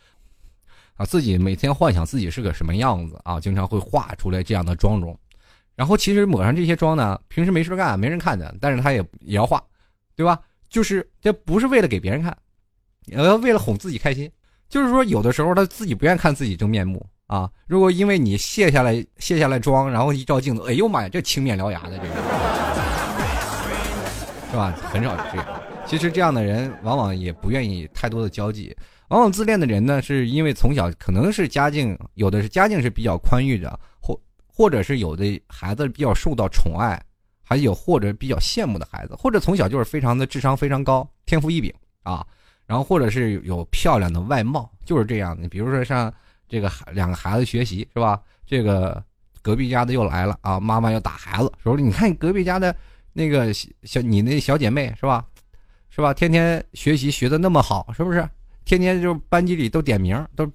[0.97, 5.19] 啊，自己每天幻想自己是个什么样子啊，经常会画出来这样的妆容。
[5.77, 9.63] 然后其实抹上这些妆呢，平时没事干，没人看的，但是他也也要画，
[10.17, 10.41] 对吧？
[10.69, 12.37] 就是这不是为了给别人看，
[13.13, 14.31] 呃为了哄自己开心。
[14.69, 17.51] 就是说，有的时候他自己不愿意看自己真面目啊。
[17.67, 22.98] 如果因为你卸下来卸下来妆，然后一照镜子，哎呦妈呀，这青面獠牙的这个。
[24.51, 24.73] 是吧？
[24.91, 25.47] 很少这样。
[25.87, 28.77] 其实这样的人往往也不愿意太多的交际。
[29.09, 37.01] 往往自恋的人呢，是因为从小可能是家境，有的是家境是比较宽裕的，或或者是有的孩子比较受到宠爱，
[37.43, 42.27] 还有或者比较羡慕的孩子，或者从小就是非常的智商非常高，天赋异禀啊，
[42.67, 45.49] 然后或者是有漂亮的外貌，就是这样的。
[45.49, 46.13] 比如说像
[46.47, 48.21] 这个两个孩子学习是吧？
[48.47, 49.03] 这个
[49.41, 52.77] 隔壁家的又来了啊，妈妈要打孩子，说你看隔壁家的
[53.19, 53.53] 那个
[53.83, 55.25] 小你那小姐妹是吧？
[55.91, 56.15] 是吧？
[56.15, 58.25] 天天学习学的那么好，是不是？
[58.65, 60.47] 天天就班级里都点名，都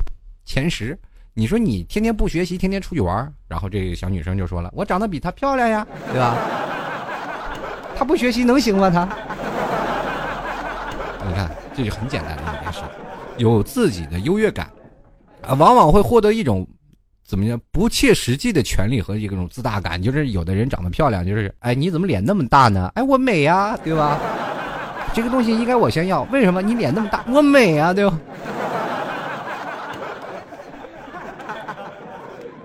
[0.46, 0.98] 前十。
[1.34, 6.38] 你说你天天不学习，天天出去玩，然后这个小女生就说了：“我长得比她漂亮呀，对吧？
[7.98, 8.90] 她不学习能行吗？
[8.90, 9.04] 她？
[11.28, 12.80] 你看，这就很简单的一件事，
[13.36, 14.72] 有自己的优越感
[15.42, 16.66] 啊，往往会获得一种
[17.26, 20.02] 怎么样不切实际的权利和一种自大感。
[20.02, 22.92] 就是有的人长得漂亮，就是哎，你怎么脸那么大呢？
[22.96, 24.20] 哎，我美呀，对吧？”
[25.14, 26.62] 这个东西应该我先要，为什么？
[26.62, 28.20] 你脸那么大，我美啊，对吧？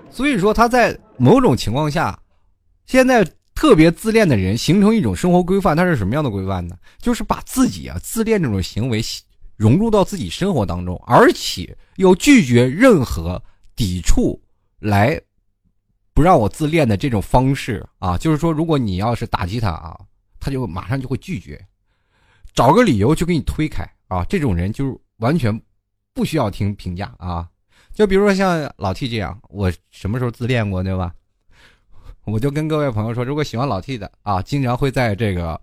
[0.09, 2.17] 所以说他在某种情况下，
[2.87, 6.75] 现在特别自恋的人形成一种生活规范，它是什么样的规范呢？
[6.99, 9.01] 就是把自己啊自恋这种行为
[9.55, 13.41] 融入到自己生活当中，而且又拒绝任何
[13.75, 14.41] 抵触
[14.79, 15.19] 来
[16.13, 18.17] 不让我自恋的这种方式啊。
[18.17, 19.99] 就是说，如果你要是打击他啊，
[20.39, 21.63] 他就马上就会拒绝。
[22.53, 24.25] 找个理由就给你推开啊！
[24.25, 25.57] 这种人就是完全
[26.13, 27.47] 不需要听评价啊！
[27.93, 31.13] 就比如说像老 T 这样，我什么时候自恋过对吧？
[32.25, 35.59] 我就跟各位朋友说，如果喜欢老 T 的啊，经常会在这个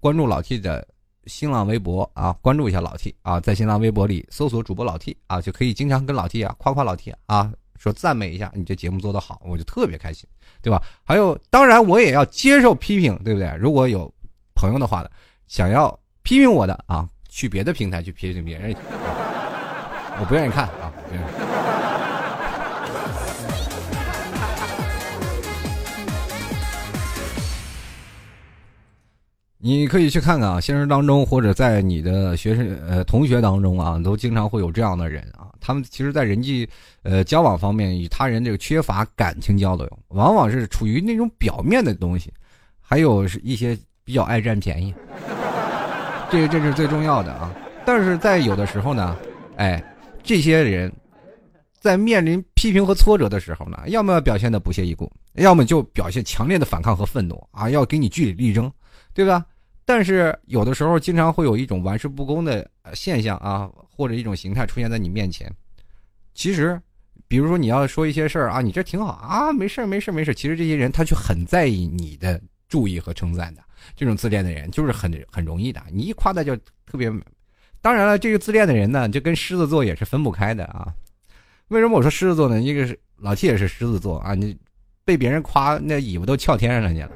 [0.00, 0.86] 关注老 T 的
[1.26, 7.52] 新浪微博啊，关注一下老 T 啊，在新浪微博里搜索主播老 T 啊，就可以经常跟老 T 啊夸夸老 T 啊，
[7.84, 10.28] 说赞美一下你这节目做得好，我就特别开心，
[10.60, 10.82] 对吧？
[11.04, 13.54] 还有，当然我也要接受批评，对不对？
[13.60, 14.12] 如果有
[14.56, 15.10] 朋友的话呢，
[15.46, 15.96] 想要。
[16.26, 18.74] 批评我的啊，去别的平台去批评别人，
[20.18, 20.90] 我不愿意看啊。
[29.58, 35.52] 你可以去看看啊，现实当中或者在你的学生呃同学当中啊，都经常会有这样的人啊。
[35.66, 36.68] 他们其实，在人际
[37.02, 42.30] 呃交往方面，与他人这个缺乏感情交流，往往是处于那种表面的东西，
[42.82, 43.74] 还有是一些
[44.04, 44.94] 比较爱占便宜。
[46.30, 47.50] 这这是最重要的啊！
[47.86, 49.16] 但是在有的时候呢，
[49.56, 49.82] 哎，
[50.22, 50.92] 这些人，
[51.80, 58.70] 在面临批评和挫折的时候呢，要么表现的不屑一顾，要么就表现强烈的反抗和愤怒啊，要给你据理力争，
[59.14, 59.46] 对吧？
[59.84, 65.50] 但是有的时候，经常会有一种玩世不恭的现象啊，或者一种形态出现在你面前。
[66.34, 66.80] 其实，
[67.28, 70.34] 比如说你要说一些事儿啊，你这挺好啊，没事儿没事儿没事儿。
[70.34, 73.62] 其实这些人他却很在意你的注意和称赞的。
[73.94, 77.12] 这种自恋的人就是很很容易的，你一夸他就特别。
[77.82, 80.92] 当然了，这个自恋的人呢，就跟狮子座也是分不开的啊。
[81.68, 82.58] 为什么我说狮子座呢？
[82.60, 84.56] 一个是老七也是狮子座啊，你
[85.04, 87.10] 被别人夸那尾巴都翘天上去了，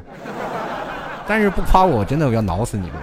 [1.29, 2.97] 但是不夸我，真的我要挠死你们。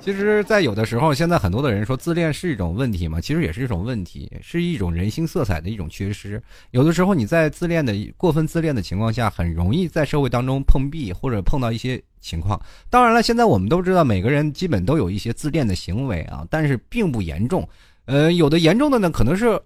[0.00, 6.40] 其实，在有的时候，现在很多的人说自恋是一种问题嘛，其实也是一种问题，是一种人性色彩的一种缺失。
[6.72, 12.60] 有的时候，你在自恋的过分自恋的情况下，很容易在社会当中碰壁，或者碰到一些情况。
[12.90, 17.66] 当然了，现在我们都知道，每个人基本都有一些自恋的行为啊，但是并不严重。
[18.04, 19.58] 呃，有的严重的呢，可能是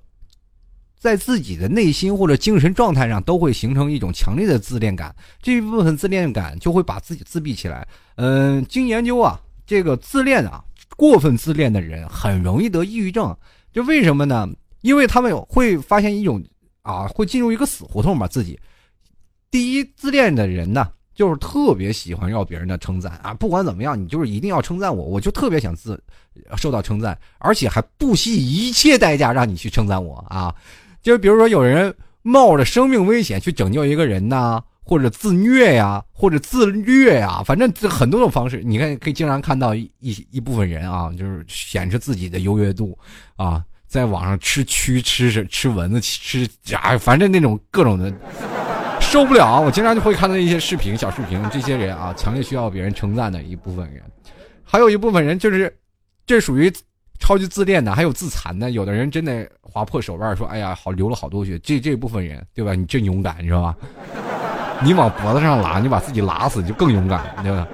[0.99, 7.87] 在自己的内心或者精神状态上都会形成一种强烈的自恋感，这一部分自恋感就会把自己自闭起来。
[8.17, 9.41] 嗯，经研究啊。
[9.67, 10.65] 这个自恋啊，
[10.97, 13.37] 过分自恋的人很容易得抑郁症，
[13.71, 14.49] 就为什么呢？
[14.81, 16.43] 因为他们有会发现一种
[16.81, 18.27] 啊，会进入一个死胡同吧。
[18.27, 18.59] 自己
[19.51, 26.03] 第一，自恋的人呢，就是特别喜欢要别人的称赞啊，不管怎么样，你就是一定要称赞我，我就特别想自
[26.57, 30.55] 受到称赞，而且还不惜一切代价让你去称赞我啊。
[31.03, 34.63] 就比如说有人冒着生命危险去拯救一个人呐。
[34.89, 38.63] 或者自虐呀，或者自虐呀，反正这很多种方式。
[38.65, 42.99] 你看，可以经常看到一一部分人啊，就是显示自己的优越度
[43.37, 48.11] 啊，在网上吃蛆、吃吃蚊子、吃啊，反正那种各种的
[48.99, 49.61] 受不了。
[49.61, 54.03] 我经常就会看到一些视频、小视频，这些人啊，强烈需要别人称赞的一部分人，
[54.65, 55.71] 还有一部分人就是，
[56.25, 56.73] 这属于
[57.19, 58.71] 超级自恋的，还有自残的。
[58.71, 62.75] 有的人真的划破手腕说：“哎呀，好流了好多血。”这这部分人，对吧？
[62.75, 63.77] 你真勇敢，你知道吧？
[64.83, 67.67] 你往脖子上拉，你把自己拉死就更勇敢，对吧？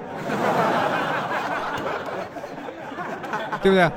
[3.61, 3.91] 对不对？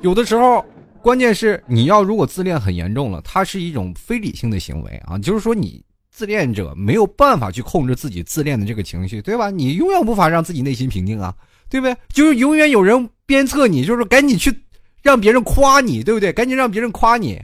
[0.00, 0.64] 有的时候，
[1.02, 9.50] 关键是你要如果自恋很严重了，它是一种非理性的行为啊，就是说你自恋者没有办法去控制自己自恋的这个情绪，对吧？
[9.50, 11.34] 你永远无法让自己内心平静啊，
[11.68, 11.96] 对不对？
[12.08, 14.63] 就是永远有人鞭策你，就是赶紧去
[15.04, 16.32] 让别人夸你，对不对？
[16.32, 17.40] 赶紧让别人夸你，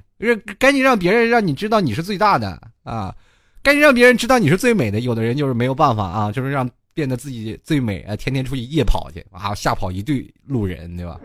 [0.59, 3.15] 赶紧让别人让你知道你是最大的啊，
[3.63, 5.01] 赶紧让别人知道你是最美的。
[5.01, 11.21] 有的人就是没有办法啊，就是让变得自己最美啊，天天出去夜跑去啊，吓跑一队路人，对吧？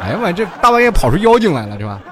[0.00, 2.02] 哎呀妈，这大半夜跑出妖精来了，是吧？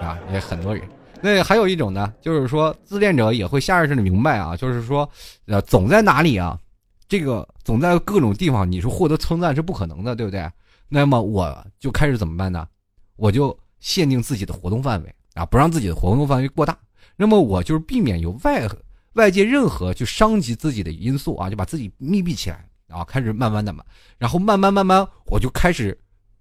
[0.00, 0.82] 啊，也很多人。
[1.20, 5.06] 那还有一种呢，就是说自恋者也会下意识的明白啊，就是说，
[5.46, 6.58] 呃，总在哪里啊，
[7.06, 10.48] 这个总在各种地方，你说获得称赞是不可能的，对不对？
[10.94, 12.68] 那么我就开始怎么办呢？
[13.16, 16.76] 我就限定自己的活动范围啊，不让自己的活动范围过大。
[17.16, 18.68] 那么我就是避免有外
[19.14, 23.82] 外界任何去伤及自己的因素啊，就把自己密闭起来啊，开始慢慢的嘛，
[24.18, 25.98] 然后慢慢慢慢，我就开始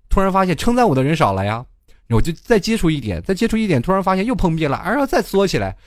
[0.10, 1.66] 突然发现称赞我的人少了呀。
[2.10, 5.78] 我就再接触一点，再接触一点，突然发现又碰壁了，然后再缩起来，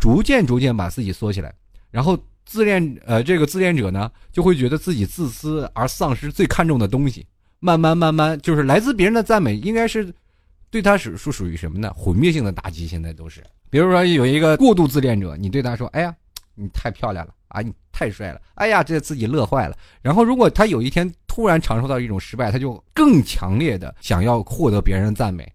[0.00, 1.54] 逐渐逐渐把自己缩起来，
[1.92, 7.24] 然后自恋呃这个自恋者呢就会觉得自己自私而丧失最看重的东西，
[7.60, 10.14] 慢慢慢慢就是来自别人的赞美应该是
[10.70, 11.92] 对他是属属于什么呢？
[11.94, 16.14] 毁灭性的打击，现在都是，比如说有一个过度自恋者，你对他说，哎呀，
[16.54, 25.50] 你太漂亮了啊，你太帅了，哎呀，这自己乐坏了，然后如果他有一天突然尝受到一种失败，他就更强烈的想要获得别人的赞美。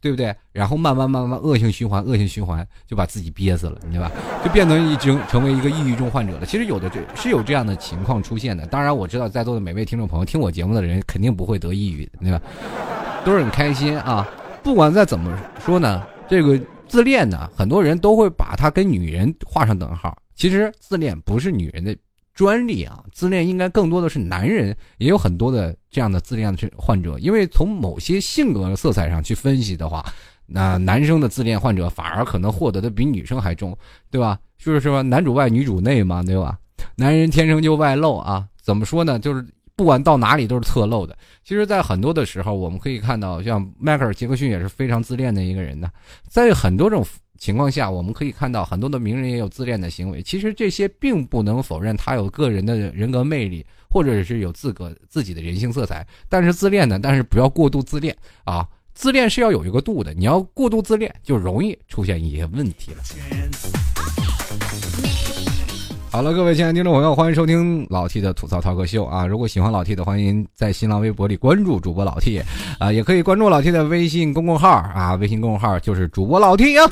[0.00, 0.34] 对不对？
[0.52, 4.10] 然后慢慢慢慢恶性循环，恶性循环就把自己憋死了，对吧？
[4.44, 6.46] 就变成已经成为一个抑郁症患者了。
[6.46, 8.66] 其实有的这是有这样的情况出现的。
[8.66, 12.40] 当然，我知道在座的每位听众朋友听我节目的人肯定不会得抑郁，对吧？
[13.24, 14.28] 都是很开心啊。
[14.62, 16.58] 不管再怎么说呢，这个
[16.88, 20.16] 自恋呢，很多人都会把它跟女人画上等号。
[20.34, 21.96] 其实自恋不是女人的。
[22.40, 27.18] 专利啊，自恋应该更多的是男人，也有很多的这样的自恋的患者。
[27.18, 30.02] 因为从某些性格色彩上去分析的话，
[30.46, 33.76] 那男生的自恋患者反而可能获得的比女生还重，
[34.10, 34.38] 对吧？
[34.56, 36.58] 就是说男主外女主内嘛，对吧？
[36.96, 39.18] 男人天生就外露啊，怎么说呢？
[39.18, 41.14] 就是不管到哪里都是侧漏的。
[41.44, 45.90] 其实，在很多的时候，我们可以看到，像迈克尔·杰克逊也是非常自恋的一个人呢，
[46.26, 47.04] 在很多种。
[47.40, 50.22] 情况下，我们可以看到很多的名人也有自恋的行为。
[50.22, 56.06] 其实这些并不能否认他有个人的人格魅力，或者是有自个自己的人性色彩。
[56.28, 57.00] 但是自恋呢？
[57.02, 58.68] 但是不要过度自恋啊！
[58.92, 60.12] 自恋是要有一个度的。
[60.12, 63.79] 你要过度自恋，就容易出现一些问题了。
[66.12, 69.24] 好了，各位亲爱的听众朋友，欢迎收听老 T 的吐槽涛哥秀啊！
[69.24, 72.42] 如果喜欢老 T 的，欢迎在新浪微博里关注主播老 T，
[72.80, 76.90] 啊，也可以关注老 T 的微信公众号啊，微信公众号就是主播老 T 啊。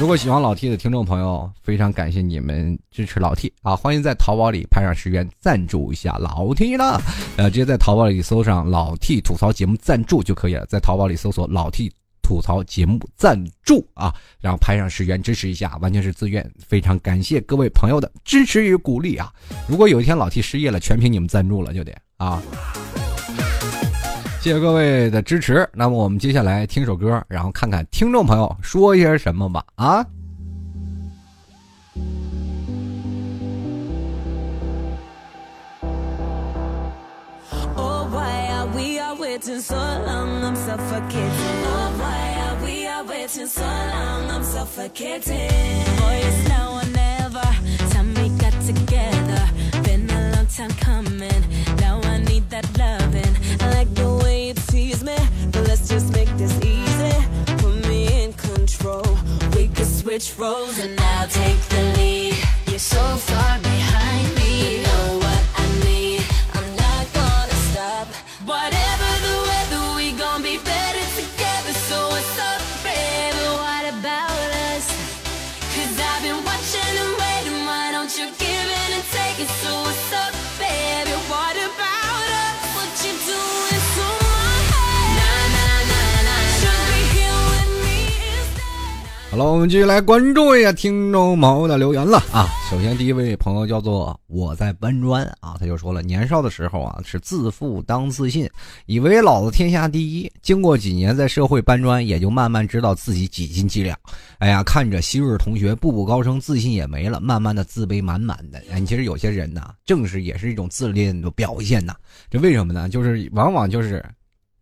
[0.00, 3.76] 如果喜欢老 T 的听众朋友，非常感谢你们支持老 T 啊！
[3.76, 6.98] 欢迎在淘宝里拍上十元赞助一下老 T 了，
[7.36, 11.92] 呃，直接在淘宝里搜上老 T 吐槽节目赞助就可以了，在淘宝里搜索老 T。
[12.26, 19.32] 吐槽节目赞助啊，然后拍上十元支持一下，完全是自愿，非常感谢各位朋友的支持与鼓励啊！
[19.68, 22.42] 如果有一天老 T 失业了，全凭你们赞助了，就得啊！
[24.40, 25.68] 谢谢各位的支持。
[25.72, 30.04] 那么我们接下来听首歌，然后看看听众朋友说些什么吧啊
[39.18, 41.85] ！waiting so long, I'm suffocating.
[43.26, 44.30] Waiting so long?
[44.30, 45.50] I'm suffocating.
[45.98, 47.48] Boy, it's now or never.
[47.90, 49.42] Time we got together.
[49.82, 51.42] Been a long time coming.
[51.80, 53.34] Now I need that loving.
[53.60, 55.16] I like the way you tease me,
[55.50, 57.16] but let's just make this easy.
[57.58, 59.18] Put me in control.
[59.56, 62.36] We could switch roles and I'll take the lead.
[62.68, 63.65] You're so far
[89.36, 92.48] 好了我们继续来关注一下听众朋友的留言了啊。
[92.70, 98.48] 首先，第一位朋友叫做我在搬砖啊，他就说了，年少的时候啊是自负当自信，
[98.86, 100.32] 以为老子天下第一。
[100.40, 103.94] 经过几年在社会搬砖，也就慢慢知道自己几斤几两。
[104.38, 108.62] 哎呀，看着昔日同学步步高升，自信也没了，慢慢的自卑满满的。
[108.70, 111.94] 哎，其实有些人呢，正是也是一种自恋的表现呐。
[112.30, 112.88] 这为什么呢？
[112.88, 114.02] 就是往往就是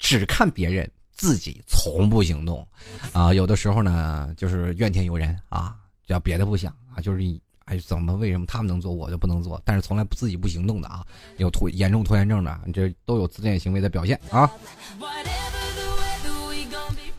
[0.00, 0.90] 只看别人。
[1.14, 2.66] 自己从不行动，
[3.12, 5.76] 啊，有的时候呢，就是怨天尤人啊，
[6.08, 7.22] 要别的不想啊，就是
[7.66, 9.60] 哎，怎么为什么他们能做，我就不能做？
[9.64, 11.02] 但是从来不自己不行动的啊，
[11.38, 14.50] 有拖严重拖延症的，这都有自恋行为的表现啊。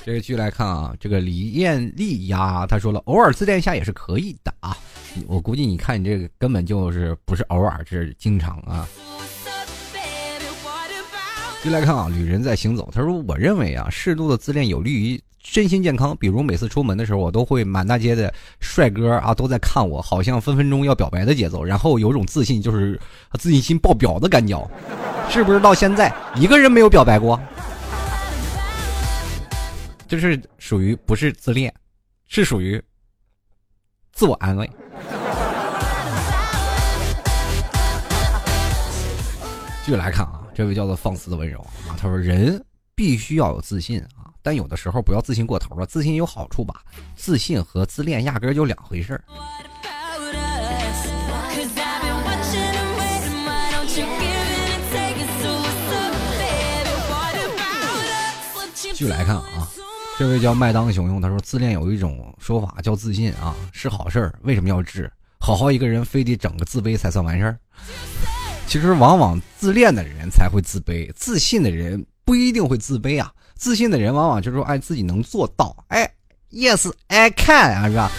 [0.03, 4.77] 这个继续来看啊，这个李艳丽呀，她说了，偶尔自恋一下也是可以的啊。
[5.25, 8.87] 我估计你看你这个根本就是不是偶尔，是经常啊。
[11.65, 15.19] 继续来看啊，旅人在行走，他说，我认为啊，适度的自恋有利于。
[15.41, 22.99] 身心健康，比如每次出门的时候，我都会满大街的帅哥啊都在看我，好像分分钟要表白的节奏，然后有种自信，就是
[23.39, 24.69] 自信心爆表的感觉，
[25.27, 25.59] 是不是？
[25.59, 27.39] 到现在一个人没有表白过，
[30.07, 31.73] 就是属于不是自恋，
[32.27, 32.79] 是属于
[34.13, 34.69] 自我安慰。
[39.83, 42.63] 继续来看啊，这位叫做放肆的温柔啊，他说人
[42.95, 44.31] 必须要有自信啊。
[44.41, 46.81] 但有的时候不要自信过头了，自信有好处吧？
[47.15, 49.23] 自信和自恋压根儿就两回事儿。
[58.73, 59.67] 继续来看啊，
[60.17, 64.39] 这位叫麦当熊熊，他说自恋有一种说法叫自信啊，是好事儿。
[64.43, 65.11] 为什么要治？
[65.37, 67.59] 好好一个人非得整个自卑才算完事儿？
[68.67, 73.31] 其实往往自恋的人才会自卑，自信的人不一定会自卑啊。
[73.55, 76.09] 自信的人往往就是说：“哎，自己能做到。”哎
[76.51, 78.11] ，Yes I can 啊，是吧？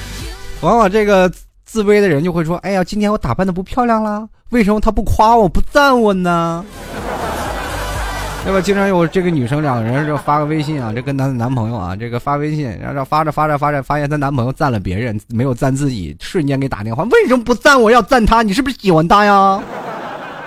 [0.62, 1.30] 往往这个
[1.64, 6.64] 自卑的人就会说：“哎呀，今天我打扮的不漂亮了，为什么他不夸我，不赞我呢？”
[8.46, 8.60] 对吧？
[8.60, 17.90] 经常有这个女生两个人就发个微信啊，这跟她的男朋友啊，这个发微信，然后发着发着发着，发现她男朋友赞了别人，没有赞自己，瞬间给打电话：“为什么不赞我？
[17.90, 18.42] 要赞他？
[18.42, 19.60] 你是不是喜欢他呀？”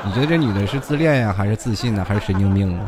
[0.05, 2.83] 你觉得这女的是自恋呀，还是自信呢，还是神经病呢？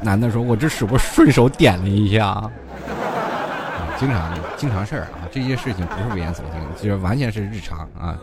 [0.00, 2.42] 男的说：“我这是不是顺手点了一下？”
[3.96, 8.18] 经常经常事儿啊，这些事情不是危言耸听，就是完全是日常啊。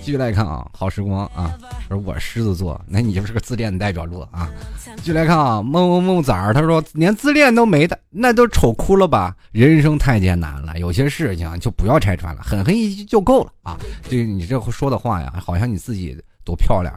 [0.00, 1.56] 继续来看啊，好时光啊，
[1.88, 4.50] 说我狮子座，那你就是个自恋的代表作啊。
[4.96, 9.36] 继续来看啊，梦梦梦崽儿，他说连自恋都没的，那都丑哭了吧？
[9.52, 13.78] 人生太艰难了，有些事情就不要拆穿了，狠狠一句就够了啊。
[14.08, 16.92] 这你这说的话呀，好像你自己多漂亮。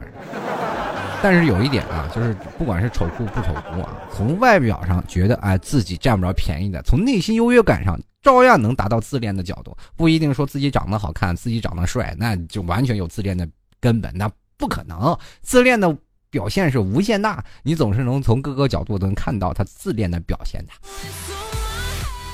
[1.20, 9.76] 但是有一点啊，就是不管是丑哭不丑哭啊，从外表上觉得哎自己占不着便宜的，从内心优越感上照样能达到自恋的角度。
[9.96, 13.48] 不一定说自己长得好看，自己长得帅，那就完全有自恋的
[13.80, 15.16] 根本，那不可能。
[15.42, 15.96] 自恋的
[16.30, 20.72] 表现是无限大，你总是能从各个角度都能看到他自恋的表现的。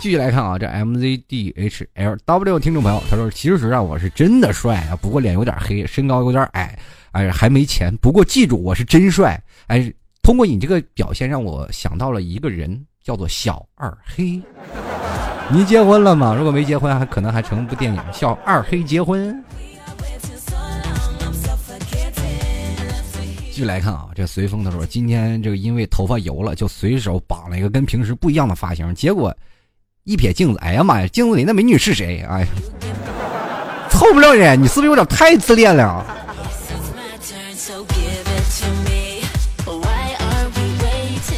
[0.00, 6.78] 继续来看啊，这 MZDHLW 听众朋友他说，其实啊我是真的帅啊，不过脸有点黑，身高有点矮。
[7.12, 7.96] 哎，还没钱。
[7.98, 9.42] 不过记住，我是真帅。
[9.68, 14.42] 哎，通过你这个表现，让我想到了一个人，叫做小二黑。
[15.50, 16.34] 你结婚了吗？
[16.36, 19.32] 如果没结婚，还可能还成部电影《叫二黑结婚》。
[23.46, 29.32] 继续来看啊，这随风的说，今天这个因为头发油了，就随手绑了一个跟平时不一样的发型，结果
[30.02, 32.26] 一瞥镜子，哎呀妈呀，镜子里那美女是谁？
[32.28, 32.44] 哎，
[33.90, 36.04] 凑不了人，你是不是有点太自恋了？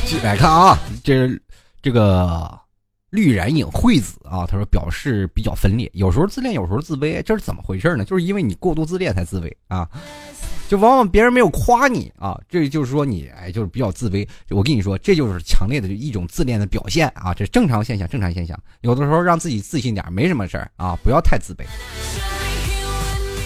[0.06, 1.28] 继续来看啊，这
[1.82, 2.50] 这个
[3.10, 8.04] 绿染影惠子啊，他说表示比较分裂，有时候自恋，有时候自卑，这是怎么回事呢？
[8.04, 9.88] 就是因为你过度自恋才自卑啊，
[10.68, 14.26] 就往往别人没有夸你啊，这就是说你哎，就是比较自卑。
[14.50, 18.58] 我跟你说，这就是强烈的一种自恋的表现啊，这正常现象，正常现象。
[18.80, 21.64] 有的时候让自己自信点，没什么事儿啊，不要太自卑。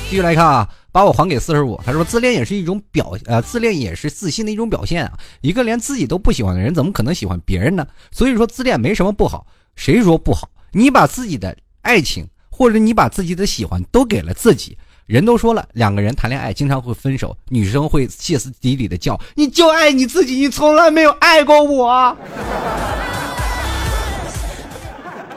[0.09, 0.69] 继续来看啊。
[0.93, 1.81] 把我还给四十五。
[1.85, 5.13] 他说：“自恋也是一种表，呃，自恋也是自信的一种表现啊。
[5.41, 7.87] 一个连自己都不喜欢的人，怎么可能喜欢别人呢？
[8.11, 9.47] 所以说，自恋没什么不好。
[9.77, 10.49] 谁说不好？
[10.73, 14.77] 你把自己的爱情，或者你把自己的喜欢都给了自己。
[15.07, 22.17] 人都说了，两个人谈恋爱经常会分手，女生会歇斯底里的叫：你就爱你自己，你从来没有爱过我。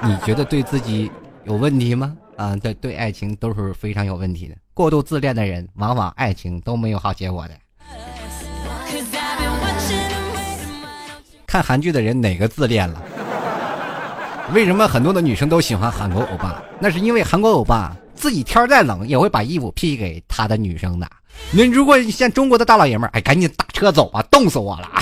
[0.03, 1.09] 你觉得对自己
[1.45, 2.15] 有问题吗？
[2.35, 7.53] 啊，对对，爱情都是非常有问题的。”过度自恋的人，往往爱情都没有好结果的。
[11.45, 13.01] 看韩剧的人哪个自恋了？
[14.51, 16.61] 为什么很多的女生都喜欢韩国欧巴？
[16.79, 21.07] 那是因为韩国欧巴自己天再冷也会把衣服披给他的女生的。
[21.51, 24.89] 那如果像中国的大老爷们儿，哎，赶紧打车走吧，冻死我了！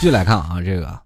[0.00, 0.98] 继续来看啊，这个。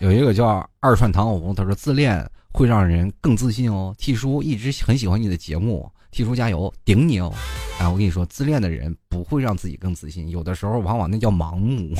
[0.00, 3.94] 有一个叫二串糖红，他说自恋会让人更自信哦。
[3.98, 7.30] T 叔一直很喜欢你的节目，T 叔加油，顶你哦！
[7.78, 11.94] 哎，我跟你说，自恋的人不会让自己更自信，有的时候往往那叫盲目。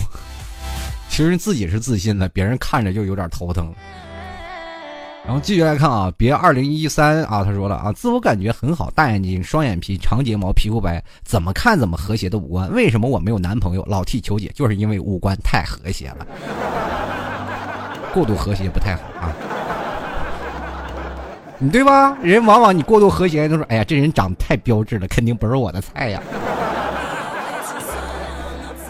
[1.11, 3.71] 其实自己是自信的，别人看着就有点头疼。
[5.23, 12.73] 然后继续来看啊，别二零一三啊，他说了啊，自我感觉很好，大眼睛、双眼皮、长睫毛、皮肤白，怎么看怎么和谐的五官。
[12.73, 13.85] 为什么我没有男朋友？
[13.87, 16.27] 老替求解，就是因为五官太和谐了，
[18.13, 19.35] 过度和谐不太好啊。
[21.59, 22.17] 你对吧？
[22.23, 26.23] 人往往你过度和谐，都说哎呀，这人长得太标致了，肯定不是我的菜呀。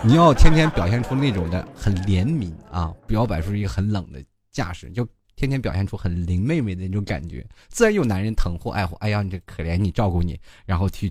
[0.02, 5.06] 你要天天表现出那种的很怜悯啊，不要摆出一个很冷的架势，就。
[5.36, 8.94] 天天表现出很林妹妹的那种感觉，自然有男人疼或爱护。
[8.96, 11.10] 哎呀，你这可怜你，照顾你，然后去，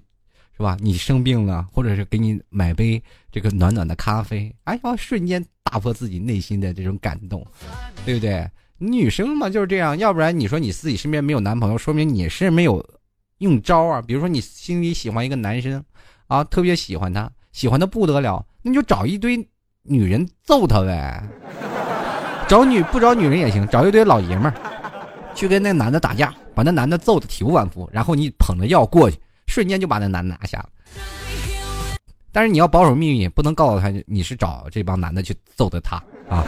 [0.60, 0.76] 是吧？
[0.82, 3.02] 你生病了，或者是给你买杯
[3.32, 7.48] 这个暖暖的咖啡，哎呀，瞬间打破自己内心的这种感动，
[8.06, 8.46] 对不对？
[8.78, 12.86] 女生嘛就是这样，要不然你说你自己身边没有男朋友，说明你是没有
[13.38, 14.02] 用招啊。
[14.02, 15.82] 比如说你心里喜欢一个男生，
[16.28, 19.38] 啊，特别喜欢他，喜欢的不得了，那你就找一堆
[19.84, 21.24] 女人揍他呗。
[22.50, 24.54] 找女不找女人也行，找一堆老爷们儿，
[25.34, 29.18] 去跟那男的打架，把那男的揍得体无完肤，然后你捧着药过去，
[29.50, 30.70] 瞬间就把那男的拿下了。
[32.32, 35.98] 但是你要保守秘密，不能告诉他你是找这帮男的去揍的他
[36.30, 36.46] 啊。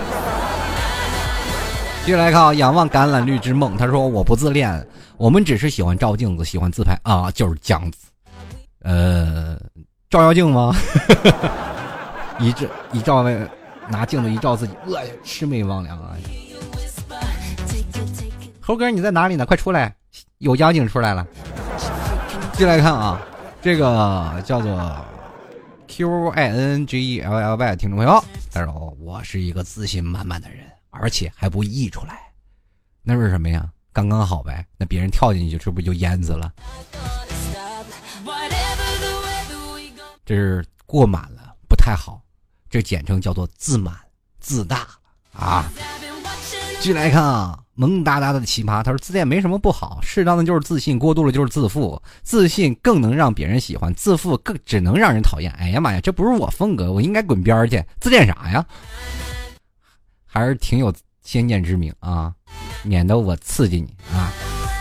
[2.06, 4.88] 接下来看啊，仰望橄榄绿之梦，他说我不自恋，
[5.18, 8.08] 我们只是喜欢照镜子，喜欢自拍啊，就是这样子。
[8.84, 9.60] 呃，
[10.10, 10.76] 照妖镜吗？
[12.40, 13.38] 一照一照那。
[13.90, 16.16] 拿镜子一照自己，呃，魑魅魍魉啊！
[18.62, 19.46] 猴哥，你在哪里呢？
[19.46, 19.94] 快出来！
[20.38, 21.28] 有妖精出来了。
[22.62, 23.20] 进来看啊，
[23.60, 25.04] 这个叫做
[25.88, 30.60] Q I N G E L L Y 听众朋友，他说我是一个自信满满的人，
[30.92, 32.22] 而且还不溢出来，
[33.02, 33.68] 那是什么呀？
[33.92, 34.64] 刚刚好呗。
[34.78, 36.54] 那别人跳进去，是不是就淹死了？
[40.24, 42.22] 这是过满了，不太好。
[42.70, 43.96] 这简称叫做自满
[44.40, 44.88] 自大
[45.34, 45.66] 啊！
[46.80, 52.02] 继续来看啊，萌哒哒的奇葩，他说自恋没什么不好，适当的就是自信，过度了就是自负。
[52.22, 55.52] 自信更能让别人喜欢，自负更只能让人讨厌。
[55.54, 57.84] 哎呀妈呀，这不是我风格，我应该滚边去！
[58.00, 58.66] 自恋啥呀？
[60.26, 60.94] 还是挺有
[61.24, 62.34] 先见之明啊，
[62.84, 64.32] 免得我刺激你啊！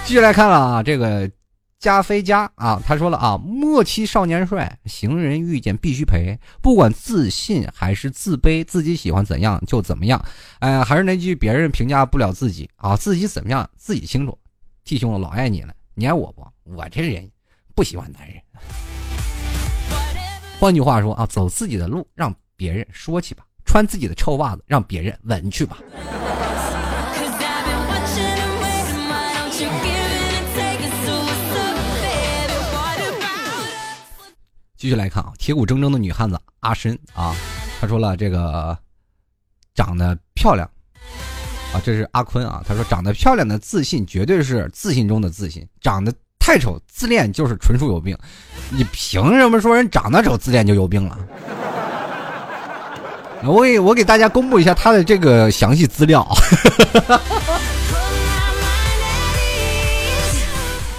[0.05, 1.31] 继续来看了啊，这个。
[1.81, 6.39] 加菲加啊，他说了啊，莫欺少年帅，行人遇见必须陪。
[6.61, 10.23] 不管自信还是自卑，自己喜欢怎样就怎么样。
[10.59, 14.39] 哎，还是那句，别人评价不了自己啊，自己怎么样自己清楚。
[14.85, 16.47] 弟兄，我老爱你了，你爱我不？
[16.65, 17.27] 我这人
[17.75, 18.37] 不喜欢男人。
[20.61, 25.79] 换句话说啊，走自己的路，让别人说去吧；穿自己的臭袜子，让别人闻去吧。
[34.81, 37.37] 继续来看啊，铁骨铮铮的女汉子阿深啊，
[37.79, 38.75] 他说了这个
[39.75, 40.67] 长得漂亮
[41.75, 48.17] 啊，这是阿坤啊，他说长得漂亮的自信绝对是自信中的自信，长得太丑自恋就是纯属有病。
[48.71, 51.19] 你凭什么说人长得丑自恋就有病了？
[53.45, 56.27] 我给我给大家公布一下他的这个详细资料。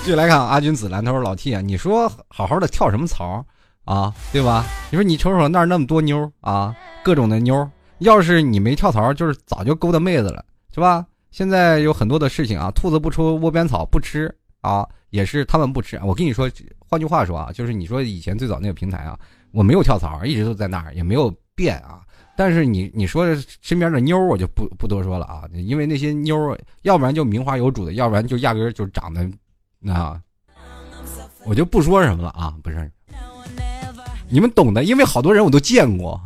[0.04, 3.44] 继续来看阿君子兰，他说老 T 啊，你说好好的跳什么槽？
[3.86, 4.66] 啊，对吧？
[4.92, 7.70] 你说你瞅瞅那儿那么多妞啊，各种的妞，
[8.00, 11.06] 要是你没跳槽，就是早就勾搭妹子了，是吧？
[11.32, 16.00] 现在有很多的事情啊，兔子不出窝边草，不吃啊，也是他们不吃。
[16.04, 19.18] 我跟你说，换句话说啊，就是你说以前最早那个平台啊，
[19.52, 22.02] 我没有跳槽，一直都在那儿，也没有变啊。
[22.36, 23.26] 但是你你说
[23.62, 29.30] 身边的妞，我就不不多说了啊，因为那些妞，要不然就名花有主的，要不然就压根就长得
[29.94, 30.20] 啊，
[31.46, 32.92] 我就不说什么了啊，不是。
[34.32, 36.20] 你们懂的，因为好多人我都见过。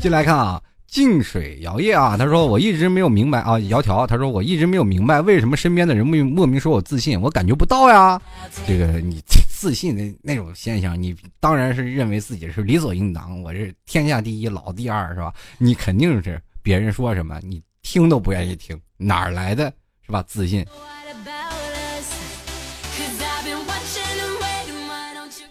[0.00, 8.20] 进来看啊，静水摇曳啊，他说我一直没有明白啊，窈窕他说我一直没有明白为什么身边的人莫莫名说我自信，我感觉不到呀。
[8.66, 15.32] 这个你自信的那种现象，你当然是认为自己是理所应当，我是天下第一，老第二是吧？
[15.58, 19.72] 你肯定是别人说什么你听都不愿意听，哪来的
[20.04, 20.24] 是吧？
[20.26, 20.66] 自信。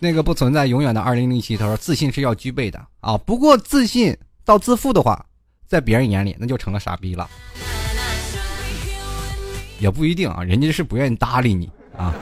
[0.02, 3.18] 那个不存在永远的二零零七，他说自信是要具备的啊。
[3.18, 5.26] 不过自信到自负的话，
[5.68, 7.30] 在别人眼里那就成了傻逼了，
[9.78, 10.42] 也不一定啊。
[10.42, 12.16] 人家是不愿意搭理你啊。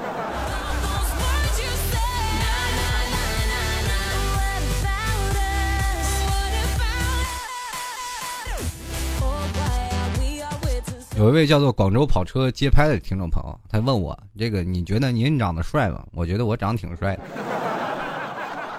[11.16, 16.04] 有一位叫做广州跑车街拍的听众朋友，他问我这个，你觉得您长得帅吗？
[16.12, 17.24] 我觉得我长得挺帅的。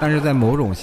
[0.01, 0.74] 但是在某种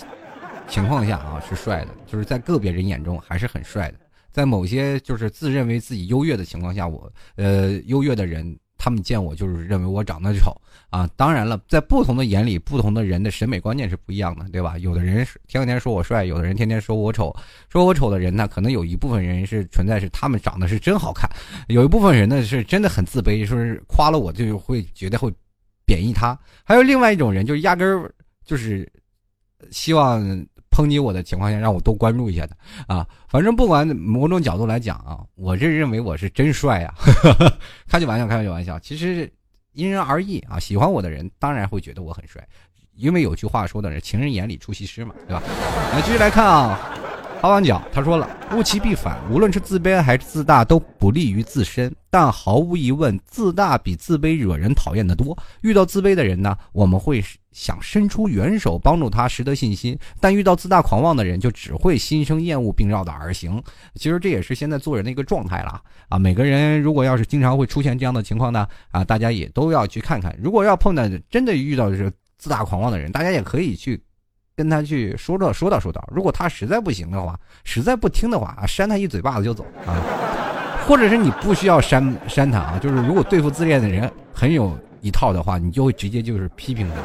[0.67, 3.99] 情况下啊，是帅的，就是在个别人眼中还是很帅的。
[4.31, 8.57] 在某些就是自认为自己优越的情况下，我呃优越的人。
[8.77, 10.53] 他们见我就是认为我长得丑
[10.89, 11.09] 啊！
[11.15, 14.77] 当然了，在不同的眼里，不同的人的审美观念是不一样的，对吧？
[14.77, 17.33] 有的人是天天说我帅，有的人天天说我丑。
[17.69, 21.27] 说我丑的人呢，可能有一部分人是存在是他们长得是真好看，
[21.69, 25.33] 有一部分人呢是真的很自卑，说是夸了我就会觉得会
[25.85, 26.37] 贬义他。
[26.65, 28.13] 还有另外一种人，就压根儿
[28.43, 28.91] 就是
[29.71, 30.45] 希望。
[30.71, 33.07] 抨击我的情况下，让我多关注一下他啊！
[33.29, 36.93] 反正不管某种角度来讲啊，我这认为我是真帅呀！
[37.87, 39.31] 开句玩笑，开句玩笑，其实
[39.71, 40.59] 因人而异啊。
[40.59, 42.45] 喜欢我的人当然会觉得我很帅，
[42.93, 45.41] 因为有句话说的是“情人眼里出西施”嘛，对吧？
[45.93, 46.77] 来继续来看啊。
[47.45, 48.27] 八王角他说了
[48.57, 51.95] ：“物极必反，无论是自卑还是自大，都不利于自身。
[52.09, 55.37] 但毫无疑问，自大比自卑惹人讨厌的多。
[55.61, 63.61] 遇到自卑的人呢，我们会想伸出援手帮助他，拾得信心；但遇到自大狂妄的人，就只会心生厌恶并绕道而行。
[63.93, 65.79] 其实这也是现在做人的一个状态了
[66.09, 66.17] 啊！
[66.17, 70.35] 每个人如果要是经常会出现这样的情况呢，啊，大家也都要去看看。
[70.41, 74.01] 如果要碰到真的遇到是自大狂妄的人，大家也可以去。”
[74.55, 79.99] 跟他去说道说道说道，如果他实在不行的话，实在不听的话啊，扇他一嘴巴子就走啊，
[80.87, 86.95] 或者是你不需要扇扇他啊，就是如果对付自恋的人很有一套的话，你就会直接就是批评他，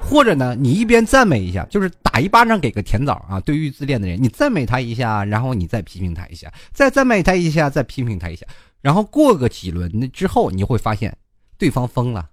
[0.00, 8.46] 或者呢，你一边赞美一下，就是打一巴掌给个甜枣啊，对于自恋的人，你赞美他一下，然后你再批评他一下，再赞美他一下，再批评他一下，
[8.80, 11.14] 然后过个几轮之后，你会发现
[11.58, 12.26] 对方疯了。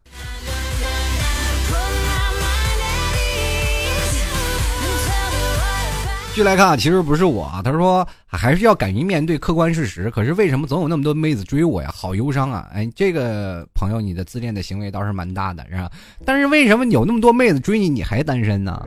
[6.31, 10.09] 继续来看啊，其实不是我啊，他说还是要敢于面对客观事实。
[10.09, 11.91] 可是为什么总有那么多妹子追我呀？
[11.93, 12.69] 好忧伤啊！
[12.73, 15.91] 哎，这个朋友，你的自恋的行为倒是蛮大的，是吧？
[16.25, 18.81] 但是为什么有那么多妹子追你，你还单身呢？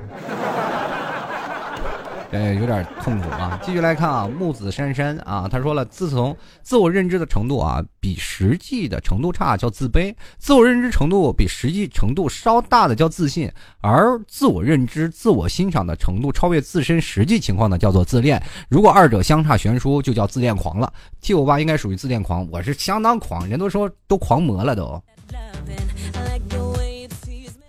[2.34, 3.60] 呃，有点痛苦啊。
[3.62, 13.48] 继续来看啊，木子珊珊啊，他说了，自从自我认知的程度啊比实际的程度差叫自卑，自我认知程度比实际程度稍大的叫自信，
[13.80, 18.42] 而自我认知、自我欣赏的程度超越自身实际情况的叫做自恋。
[18.68, 20.92] 如果二者相差悬殊，就叫自恋狂了。
[21.20, 25.00] T 五八应该属于自恋狂，我是相当狂，人都说都狂魔了都。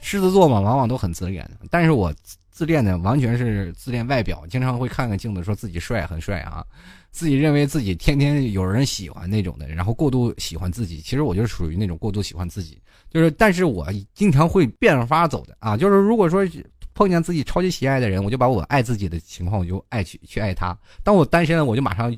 [0.01, 2.11] 狮子座嘛，往往都很自恋，但是我。
[2.55, 6.65] 自恋的完全是自恋外表，经常会看看镜子，说自己帅很帅啊，
[7.11, 11.01] 自己认为自己天天有人喜欢那种的，然后过度喜欢自己。
[11.01, 16.47] 其实我就是属于那种过度喜欢自己，就是但是我经常会变着法走的啊，就是如果说
[16.93, 22.09] 碰见自己超级喜爱的人，我就把我爱自己的情况，我就爱去去爱他；当我单身了，我就马上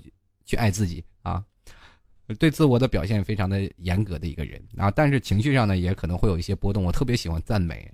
[0.46, 1.44] 去爱自己啊，
[2.38, 6.84] 对自我的表现非常的严格的一个人啊，但是情绪上呢也可能会有一些波动。
[6.84, 7.92] 我特别喜欢赞美。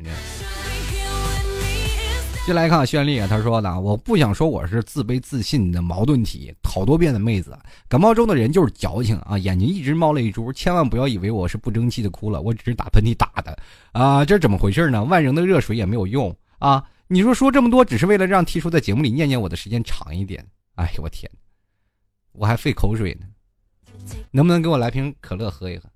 [2.45, 13.57] 先来看绚丽啊，他说的，我不想说我是自卑自信的矛盾体，好多遍的妹子，感冒中的人就是矫情啊，眼睛一直冒泪珠，千万不要以为我是不争气的哭了，我只是打喷嚏打的
[13.93, 15.01] 啊，这怎么回事呢？
[15.05, 16.83] 万人的热水也没有用啊！
[17.07, 20.45] 你说说这么多，只是为了让提叔在节目里念念我的时间长一点？
[20.75, 21.31] 哎呦我天，
[22.33, 23.25] 我还费口水呢，
[24.31, 25.89] 能不能给我来瓶可乐喝一喝？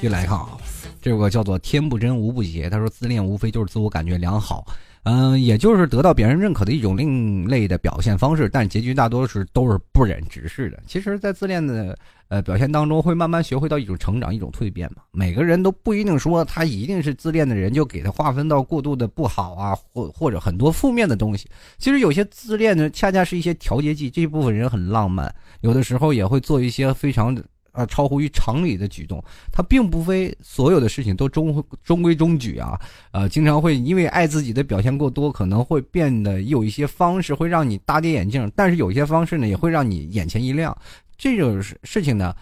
[0.00, 0.56] 又来看啊，
[1.02, 2.70] 这个叫做天不真无不邪。
[2.70, 4.64] 他说自恋无非就是自我感觉良好，
[5.02, 8.48] 嗯，也就是得到别人认可的一种另类的表现方式。
[8.48, 10.80] 但结局大多是都是不忍直视的。
[10.86, 15.02] 其实，在自恋的呃表现当中，会慢慢学会到一种成长，一种蜕变嘛。
[15.10, 21.48] 每个人都不一定说他一定是自恋的人，就给他划分到过度的不好啊，或或者很多负面的东西。
[21.76, 24.08] 其实有些自恋的恰恰是一些调节剂。
[24.08, 27.36] 这部分人很浪漫，有的时候也会做一些非常。
[27.72, 32.80] 啊，超乎于常理的举动，他并不非所有的事情都中中规中矩啊，
[33.12, 40.76] 呃，经常会因为爱自己的表现过多，可能会变得有一些方式会让你大跌眼镜，但是有些方式呢，也会让你眼前一亮，
[41.16, 42.34] 这种事事情呢。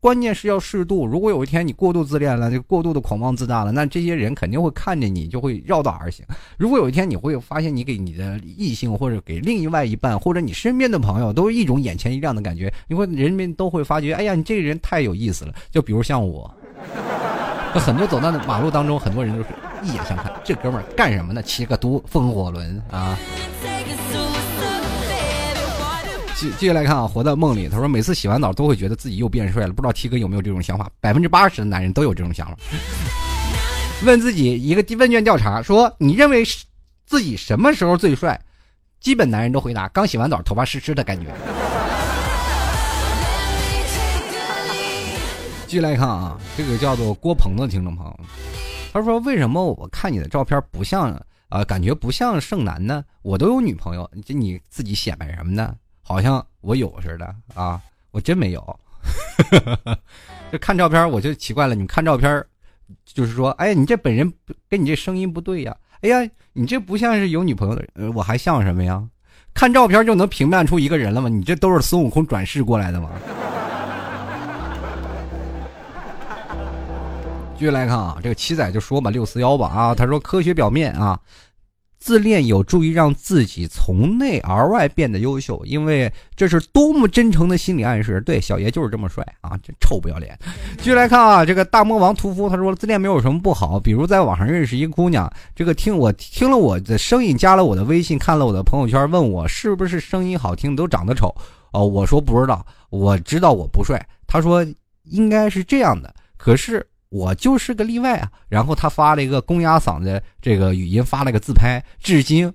[0.00, 1.06] 关键是要适度。
[1.06, 6.24] 如果有一天你过度自恋了，就过度的狂妄自大了，那这些人肯定会看着你，就会绕道而行。
[6.56, 15.54] 如果有一天你会发现，你给你的异性或者给另外一半或者你身边的朋友，都是一种眼前一亮的感觉，你会人们都会发觉，哎呀，你这个人太有意思了。
[15.70, 16.48] 就比如像我，
[17.74, 19.48] 很多走到马路当中，很多人都是
[19.82, 21.42] 一眼相看，这哥们儿干什么呢？
[21.42, 23.18] 骑个独风火轮啊。
[26.36, 27.66] 继继续来看啊，活在梦里。
[27.66, 29.72] 他说，每次洗完澡都会觉得自己又变帅了。
[29.72, 30.90] 不知道 T 哥有没有这种想法？
[31.00, 32.56] 百分之八十的男人都有这种想法。
[34.04, 36.44] 问自己一个问卷调查，说你认为
[37.06, 38.38] 自己什么时候最帅？
[39.00, 41.34] 基本男人都回答：刚洗完澡，头发湿湿的感觉。
[45.66, 48.20] 继续来看啊，这个叫做郭鹏的听众朋友，
[48.92, 51.18] 他说：“为什么我看你的照片不像
[51.48, 53.02] 啊，感觉不像剩男呢？
[53.22, 55.74] 我都有女朋友，这你自己显摆什么呢？
[56.08, 57.80] 好像我有似的啊，
[58.12, 58.78] 我真没有。
[60.52, 62.44] 这看照片我就奇怪了，你看照片，
[63.04, 64.32] 就是说，哎，你这本人
[64.70, 69.02] 跟你这声音不对呀，哎呀，你这不像是有女朋友的人，我还像什么呀？
[69.52, 71.28] 看照片就能评判出一个人了吗？
[71.28, 73.10] 你这都是孙悟空转世过来的吗？”
[77.58, 81.18] 继续来看啊，这个七仔就说吧，六四幺吧啊，他说科学表面啊，
[82.06, 88.20] 自恋有助于让自己从内而外变得优秀，因为这是多么真诚的心理暗示。
[88.20, 90.38] 对，小爷就是这么帅啊，这臭不要脸。
[90.78, 101.34] 继续来看啊，这个大魔王屠夫他说自恋没有什么不好，比如在网上认识一个姑娘，这个听我听了我的声音，加了我的微信，看了我的朋友圈，问我是不是声音好听，都长得丑
[101.72, 104.00] 哦，我说不知道，我知道我不帅。
[104.28, 104.64] 他说
[105.02, 106.86] 应该是这样的，可是。
[107.08, 108.30] 我就是个例外啊！
[108.48, 112.52] 然后他发了一个公鸭嗓的这个语音，发了个自拍，至今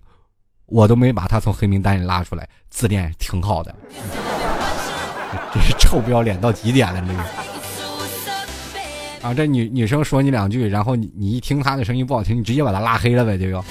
[0.66, 2.48] 我都没把他从黑名单里拉出来。
[2.70, 3.76] 自恋挺好的，
[5.54, 7.20] 这是臭不要脸到极点了，这个
[9.28, 9.34] 啊！
[9.34, 13.64] 这女女生说你两句，然后你你一听她的声音不好听，你直接把她拉黑了呗，这就。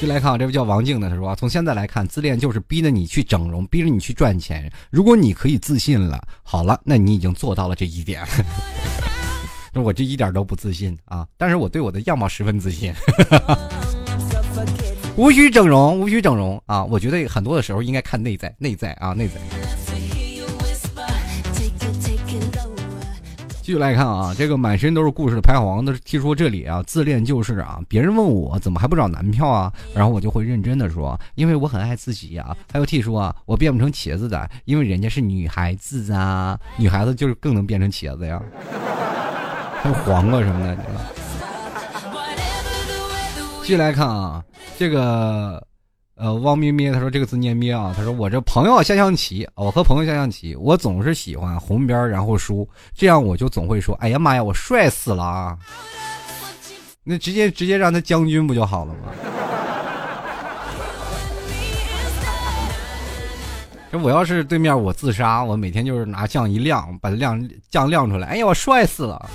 [0.00, 4.70] 就来看啊，这位叫王静的，他说：“从现在来看，自恋就是逼着你去整容，逼着你去赚钱。
[4.90, 8.22] 如果你可以自信了，好了，那你已经做到了这一点。
[9.74, 12.94] 那我这一点都不自信啊，但是我对我的样貌十分自信。
[15.16, 16.84] 无需整容，无需整容啊！
[16.84, 19.34] 我觉得很多的时候应该看内在，内在啊，内在。”
[23.68, 32.56] 继续来看啊，这个满身都是故事的拍黄的听说这里啊，自恋就是啊，别人问我怎么还不找男票啊，然后我就会认真的说，因为我很爱自己呀。
[32.72, 38.40] 还有 T 说啊，我变不成茄子的，因为人家是女孩子啊，女孩子就是更能变成茄子呀，
[39.82, 40.78] 还 有黄瓜什么的。
[43.60, 44.42] 继续来看啊，
[44.78, 45.67] 这个。
[46.20, 47.94] 呃，汪咩咩，他说这个字念咩啊。
[47.96, 55.56] 他说我这朋友下象棋，我和朋友下象棋，我总是喜欢红边然后输，这样我就总会说，哎呀妈呀，我帅死了啊！
[57.04, 59.12] 那直接直接让他将军不就好了吗？
[63.92, 69.30] 这我要是对面我自杀，我每天就是拿酱一亮，把它亮酱亮出来，哎呀，我帅死了。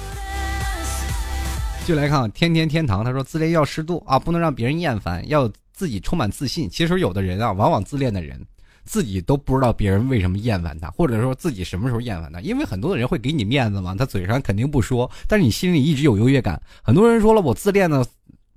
[1.85, 5.49] 就来看天天天堂，他说自恋要适度啊，不能让别人厌烦，要。
[5.73, 8.39] 自己充满自信，其实有的人啊，往往自恋的人，
[8.85, 12.39] 自己都不知道别人为什么厌烦他，或者说自己什么时候厌烦他。
[12.41, 16.61] 因为很多的人会给你面子嘛，他嘴上肯定不说，但是你心里一直有优越感。
[16.83, 18.05] 很多人说了我自恋呢，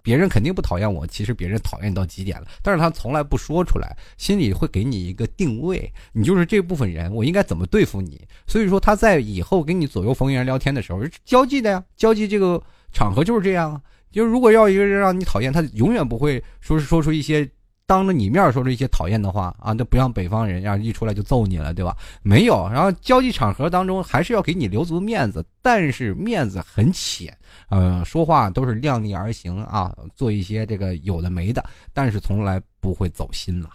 [0.03, 8.21] 别人肯定不讨厌我，其实别人讨厌到极点了，但是他从来不说出来，心里会给你一个定位，你就是这部分人，我应该怎么对付你？
[8.47, 12.63] 所以说他在以后跟你左右逢源聊天的时候，交际的呀，交际这个
[12.93, 13.81] 场合就是这样啊。
[14.17, 17.47] 就是如果要一个人让你讨厌，他永远不会说是说出一些
[17.85, 21.95] 当着你面说出一些讨厌的话啊，那不像北方人，让一出来就揍你了，对吧？
[22.23, 27.37] 没有，然后交际场合当中还是要给你留足面子，但是面子很浅，
[27.69, 31.63] 呃，说话都是量力而行啊，做一些这个有的没的，
[31.93, 33.69] 但是从来不会走心了。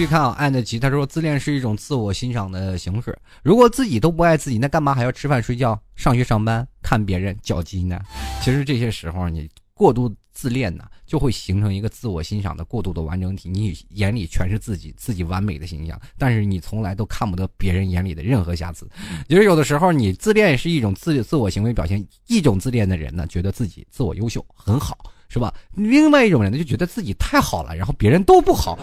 [0.00, 3.14] 去看啊，爱的吉他说自恋是一种自我欣赏的形式。
[3.42, 8.00] 如果自己都不爱自己，那干嘛还要吃饭、睡觉、上学、上班、看别人脚鸡呢？
[8.40, 13.50] 其实这些时候你过度自恋呢，就会形成一个自我欣赏的过度的完整体。
[13.50, 18.88] 你眼里全是自己自己完美的形象，但是你从来都看不得别人眼里的任何瑕疵。
[19.28, 22.02] 其实有的时候你自恋是一种自自我行为表现。
[22.26, 24.96] 一种自恋的人呢，觉得自己自我优秀很好，
[25.28, 25.52] 是吧？
[25.74, 28.78] 另外一种人呢，就觉得自己太好了，然后别人都不好。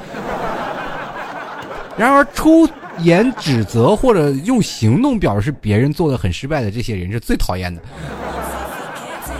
[1.97, 2.69] 然而，出
[2.99, 7.81] 言指责或者用行动表示别人做的很失败的这些人是最讨厌的。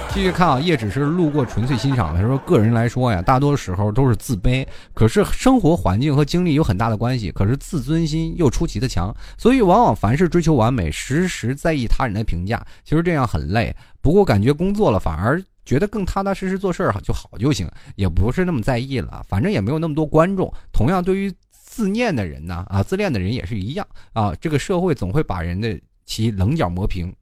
[0.10, 2.16] 继续看啊，叶只是路过，纯粹欣赏。
[2.16, 4.66] 他说：“个人来说呀，大多时候都是自卑。
[4.96, 7.30] 可是生活环境和经历有很大的关系。
[7.30, 12.66] 可是自尊心又出奇的强，所以往往凡事追求完美，时时在意他人的评价。
[12.84, 13.76] 其实这样很累。
[14.02, 19.24] 不过感觉工作了，反而觉得更踏踏实实做事儿就好就行，也不是那么在意了。
[19.30, 20.52] 反正也没有那么多观众。
[20.74, 21.32] 同样，对于……
[21.78, 24.34] 自恋的人呢，啊，自恋的人也是一样啊。
[24.42, 27.16] 这个社会总会把人的其棱角磨平，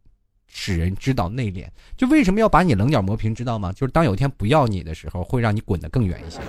[0.47, 1.67] 使人知道内敛。
[1.97, 3.73] 就为什么要把你棱角磨平，知道吗？
[3.73, 6.39] 就是当有一天不要你的时候，会让你滚得更远一些，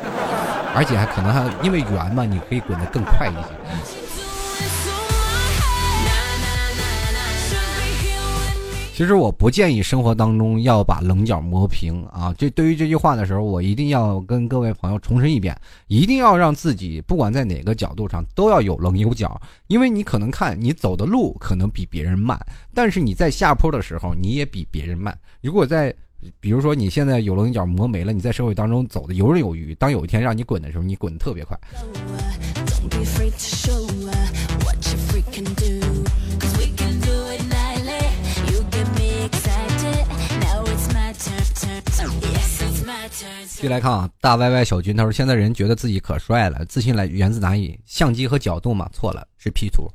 [0.72, 4.05] 而且还可能还因为圆嘛，你可以滚得更快一些。
[8.96, 12.34] 其实我不建议生活当中要把棱角磨平啊。
[12.38, 15.54] 这对于这句话的时候，我一定要跟各位朋友重申一遍：
[15.86, 19.38] 一定要让自己不管在哪个角度上都要有棱有角。
[19.66, 22.40] 因为你可能看你走的路可能比别人慢，
[22.72, 25.14] 但是你在下坡的时候你也比别人慢。
[25.42, 25.94] 如果在，
[26.40, 29.74] 比如说你现在有棱有角磨没了，你在社会当中走的游刃有余。
[29.74, 31.54] 当有一天让你滚的时候，你滚得特别快。
[43.56, 47.80] 继续来看啊，大 Y Y 小军他说：“现在人觉得自己可帅了，自信来源自哪里？
[47.86, 48.86] 相机和角度嘛？
[48.92, 49.90] 错了，是 P 图。”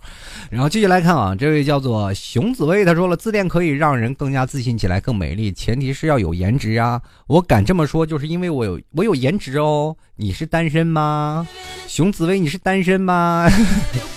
[0.49, 6.99] 然后继续来看啊，这位叫做熊紫薇，他说了：“自恋可以让人更加自信起来，更美丽，前提是要有颜值啊！
[7.27, 9.95] 我敢这么说，就是因为我有我有颜值哦。
[10.15, 11.47] 你是单身吗？
[11.87, 13.47] 熊紫薇，你是单身吗？”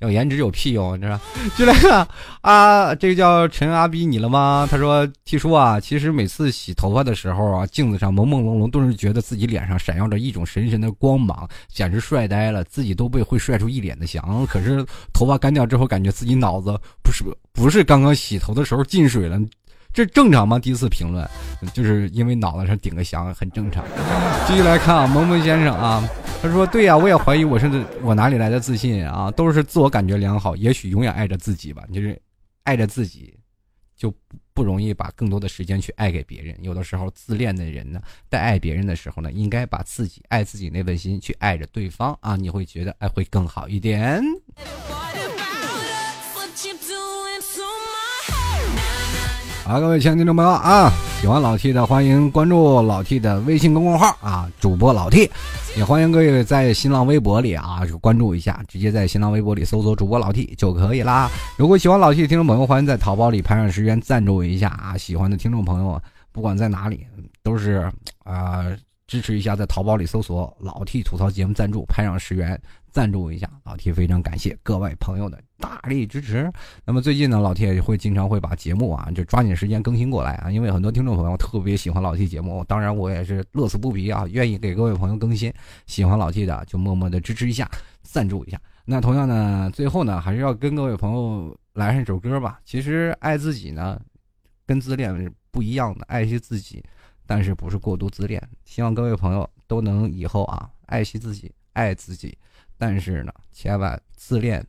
[0.00, 1.18] 有颜值有屁用，你知道？
[1.58, 2.06] 就来看
[2.40, 4.66] 啊，这个叫陈阿逼你了吗？
[4.70, 14.46] 他说：“T 叔啊，其实每次洗头发的时候啊，镜子上朦朦胧胧，都是觉得自己脸上闪耀着一种神神的光芒，简直帅呆了，自己都被会帅出一脸的翔。
[14.46, 19.38] 可是头发干掉之后，感觉自己脑子不是不是刚刚洗头的时候进水了。”
[19.90, 20.58] 这正常吗？
[20.58, 21.28] 第一次评论，
[21.72, 23.82] 就是因为脑袋上顶个翔，很正常。
[24.46, 26.06] 继续来看啊，萌萌先生啊，
[26.40, 27.68] 他说：“对呀，我也怀疑我是
[28.00, 29.28] 我哪里来的自信啊？
[29.32, 31.84] 都是自我感觉良好，也许永远爱着自己吧。
[31.92, 32.20] 就是
[32.62, 33.36] 爱着自己，
[33.96, 34.14] 就
[34.54, 36.56] 不容易把更多的时间去爱给别人。
[36.62, 44.22] 有的时候自恋的人呢，在爱别人的时候呢，应该把自己爱自己那份心去爱着对方啊，你会觉得爱会更好一点。”
[49.68, 50.90] 好，各位亲爱的听众朋友啊，
[51.20, 55.30] 喜欢老 T 的欢迎关注老 T 的微信公众号啊，主播老 T，
[55.76, 61.30] 也欢迎各位在新浪微博里啊关注一下，直接在新浪微博里搜索主播老 T 就可以啦。
[61.58, 64.96] 如果喜欢老 T 的听众朋友，欢迎在淘宝里拍上十元赞助一下啊。
[64.96, 66.00] 喜欢的听众朋友，
[66.32, 67.06] 不管在哪里，
[67.42, 67.92] 都是
[68.24, 68.64] 啊
[69.06, 72.58] 支持一下，在淘宝里搜索老 T 吐槽节目赞助，拍上十元。
[72.98, 76.52] 赞助一下，老铁非常感谢各位朋友的大力支持。
[76.84, 85.54] 那么最近呢，老铁会经常会把节目啊，就抓紧时间更新过来啊，因为很多听众朋友特别喜欢老 T 节目，当然我也是乐此不疲啊，愿意给各位朋友更新。
[85.86, 87.70] 喜欢老 T 的就默默的支持一下，
[88.02, 88.60] 赞助一下。
[88.84, 92.58] 那同样呢，最后呢，还是要跟各位朋友来上一首歌吧。
[92.64, 93.96] 其实爱自己呢，
[94.66, 96.82] 跟自恋是不一样的，爱惜自己，
[97.28, 98.42] 但是不是过度自恋。
[98.64, 102.36] 希望各位朋友都能以后啊，爱惜自己，爱自己。
[102.78, 104.64] 但是呢，千万自恋，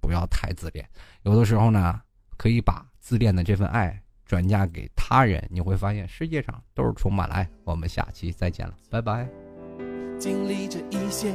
[0.00, 0.88] 不要太自恋。
[1.22, 2.00] 有的时候呢，
[2.38, 7.48] 可以把自恋的这份爱转嫁给他人，你会发现世界上都是充满了爱。
[7.64, 9.28] 我们下期再见了，拜拜。
[10.18, 11.32] 经历着一些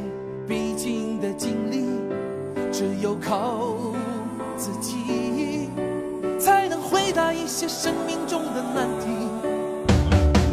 [0.47, 1.85] 必经的经历，
[2.71, 3.75] 只有靠
[4.57, 5.69] 自己，
[6.39, 9.07] 才能回答一些生命中的难题。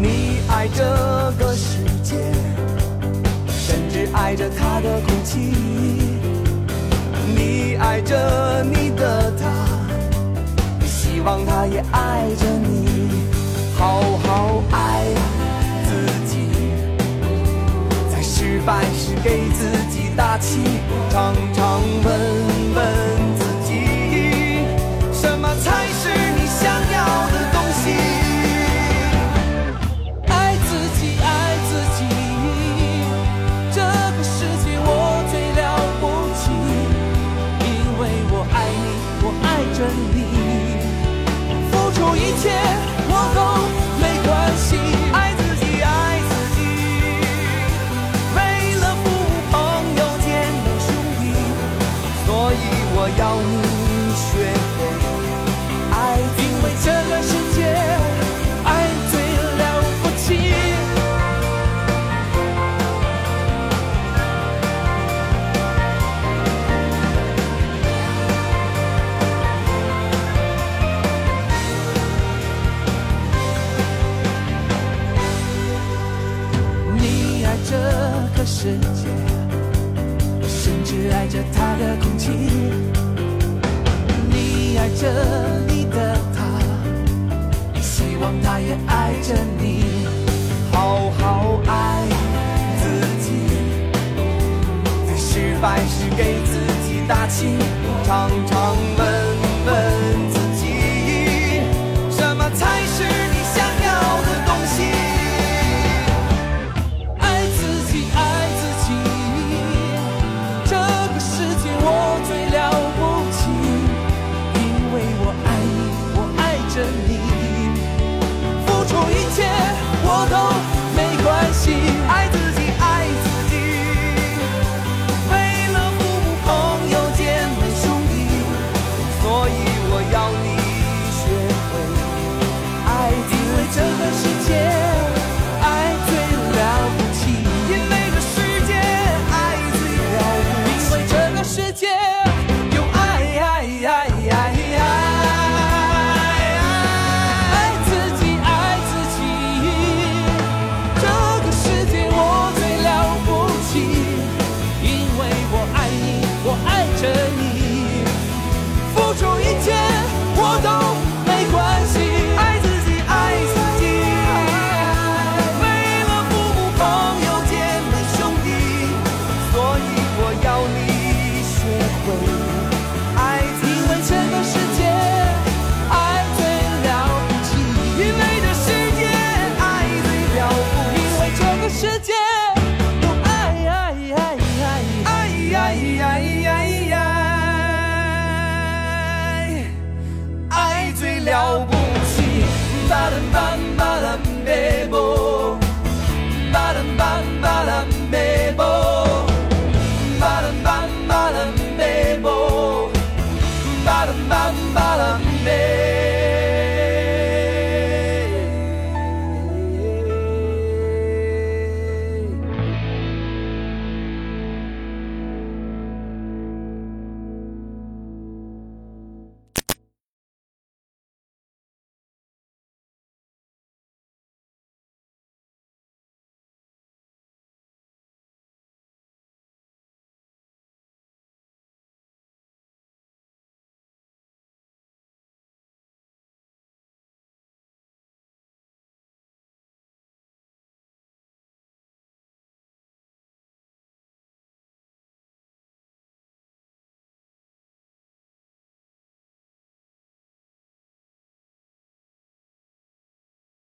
[0.00, 0.84] 你爱这
[1.38, 2.47] 个世界。
[4.12, 5.52] 爱着他的空气，
[7.34, 13.10] 你爱着你的他，希望他也爱着你，
[13.76, 15.04] 好好爱
[15.84, 15.90] 自
[16.26, 16.48] 己，
[18.10, 20.58] 在失败时给自己打气，
[21.10, 21.34] 常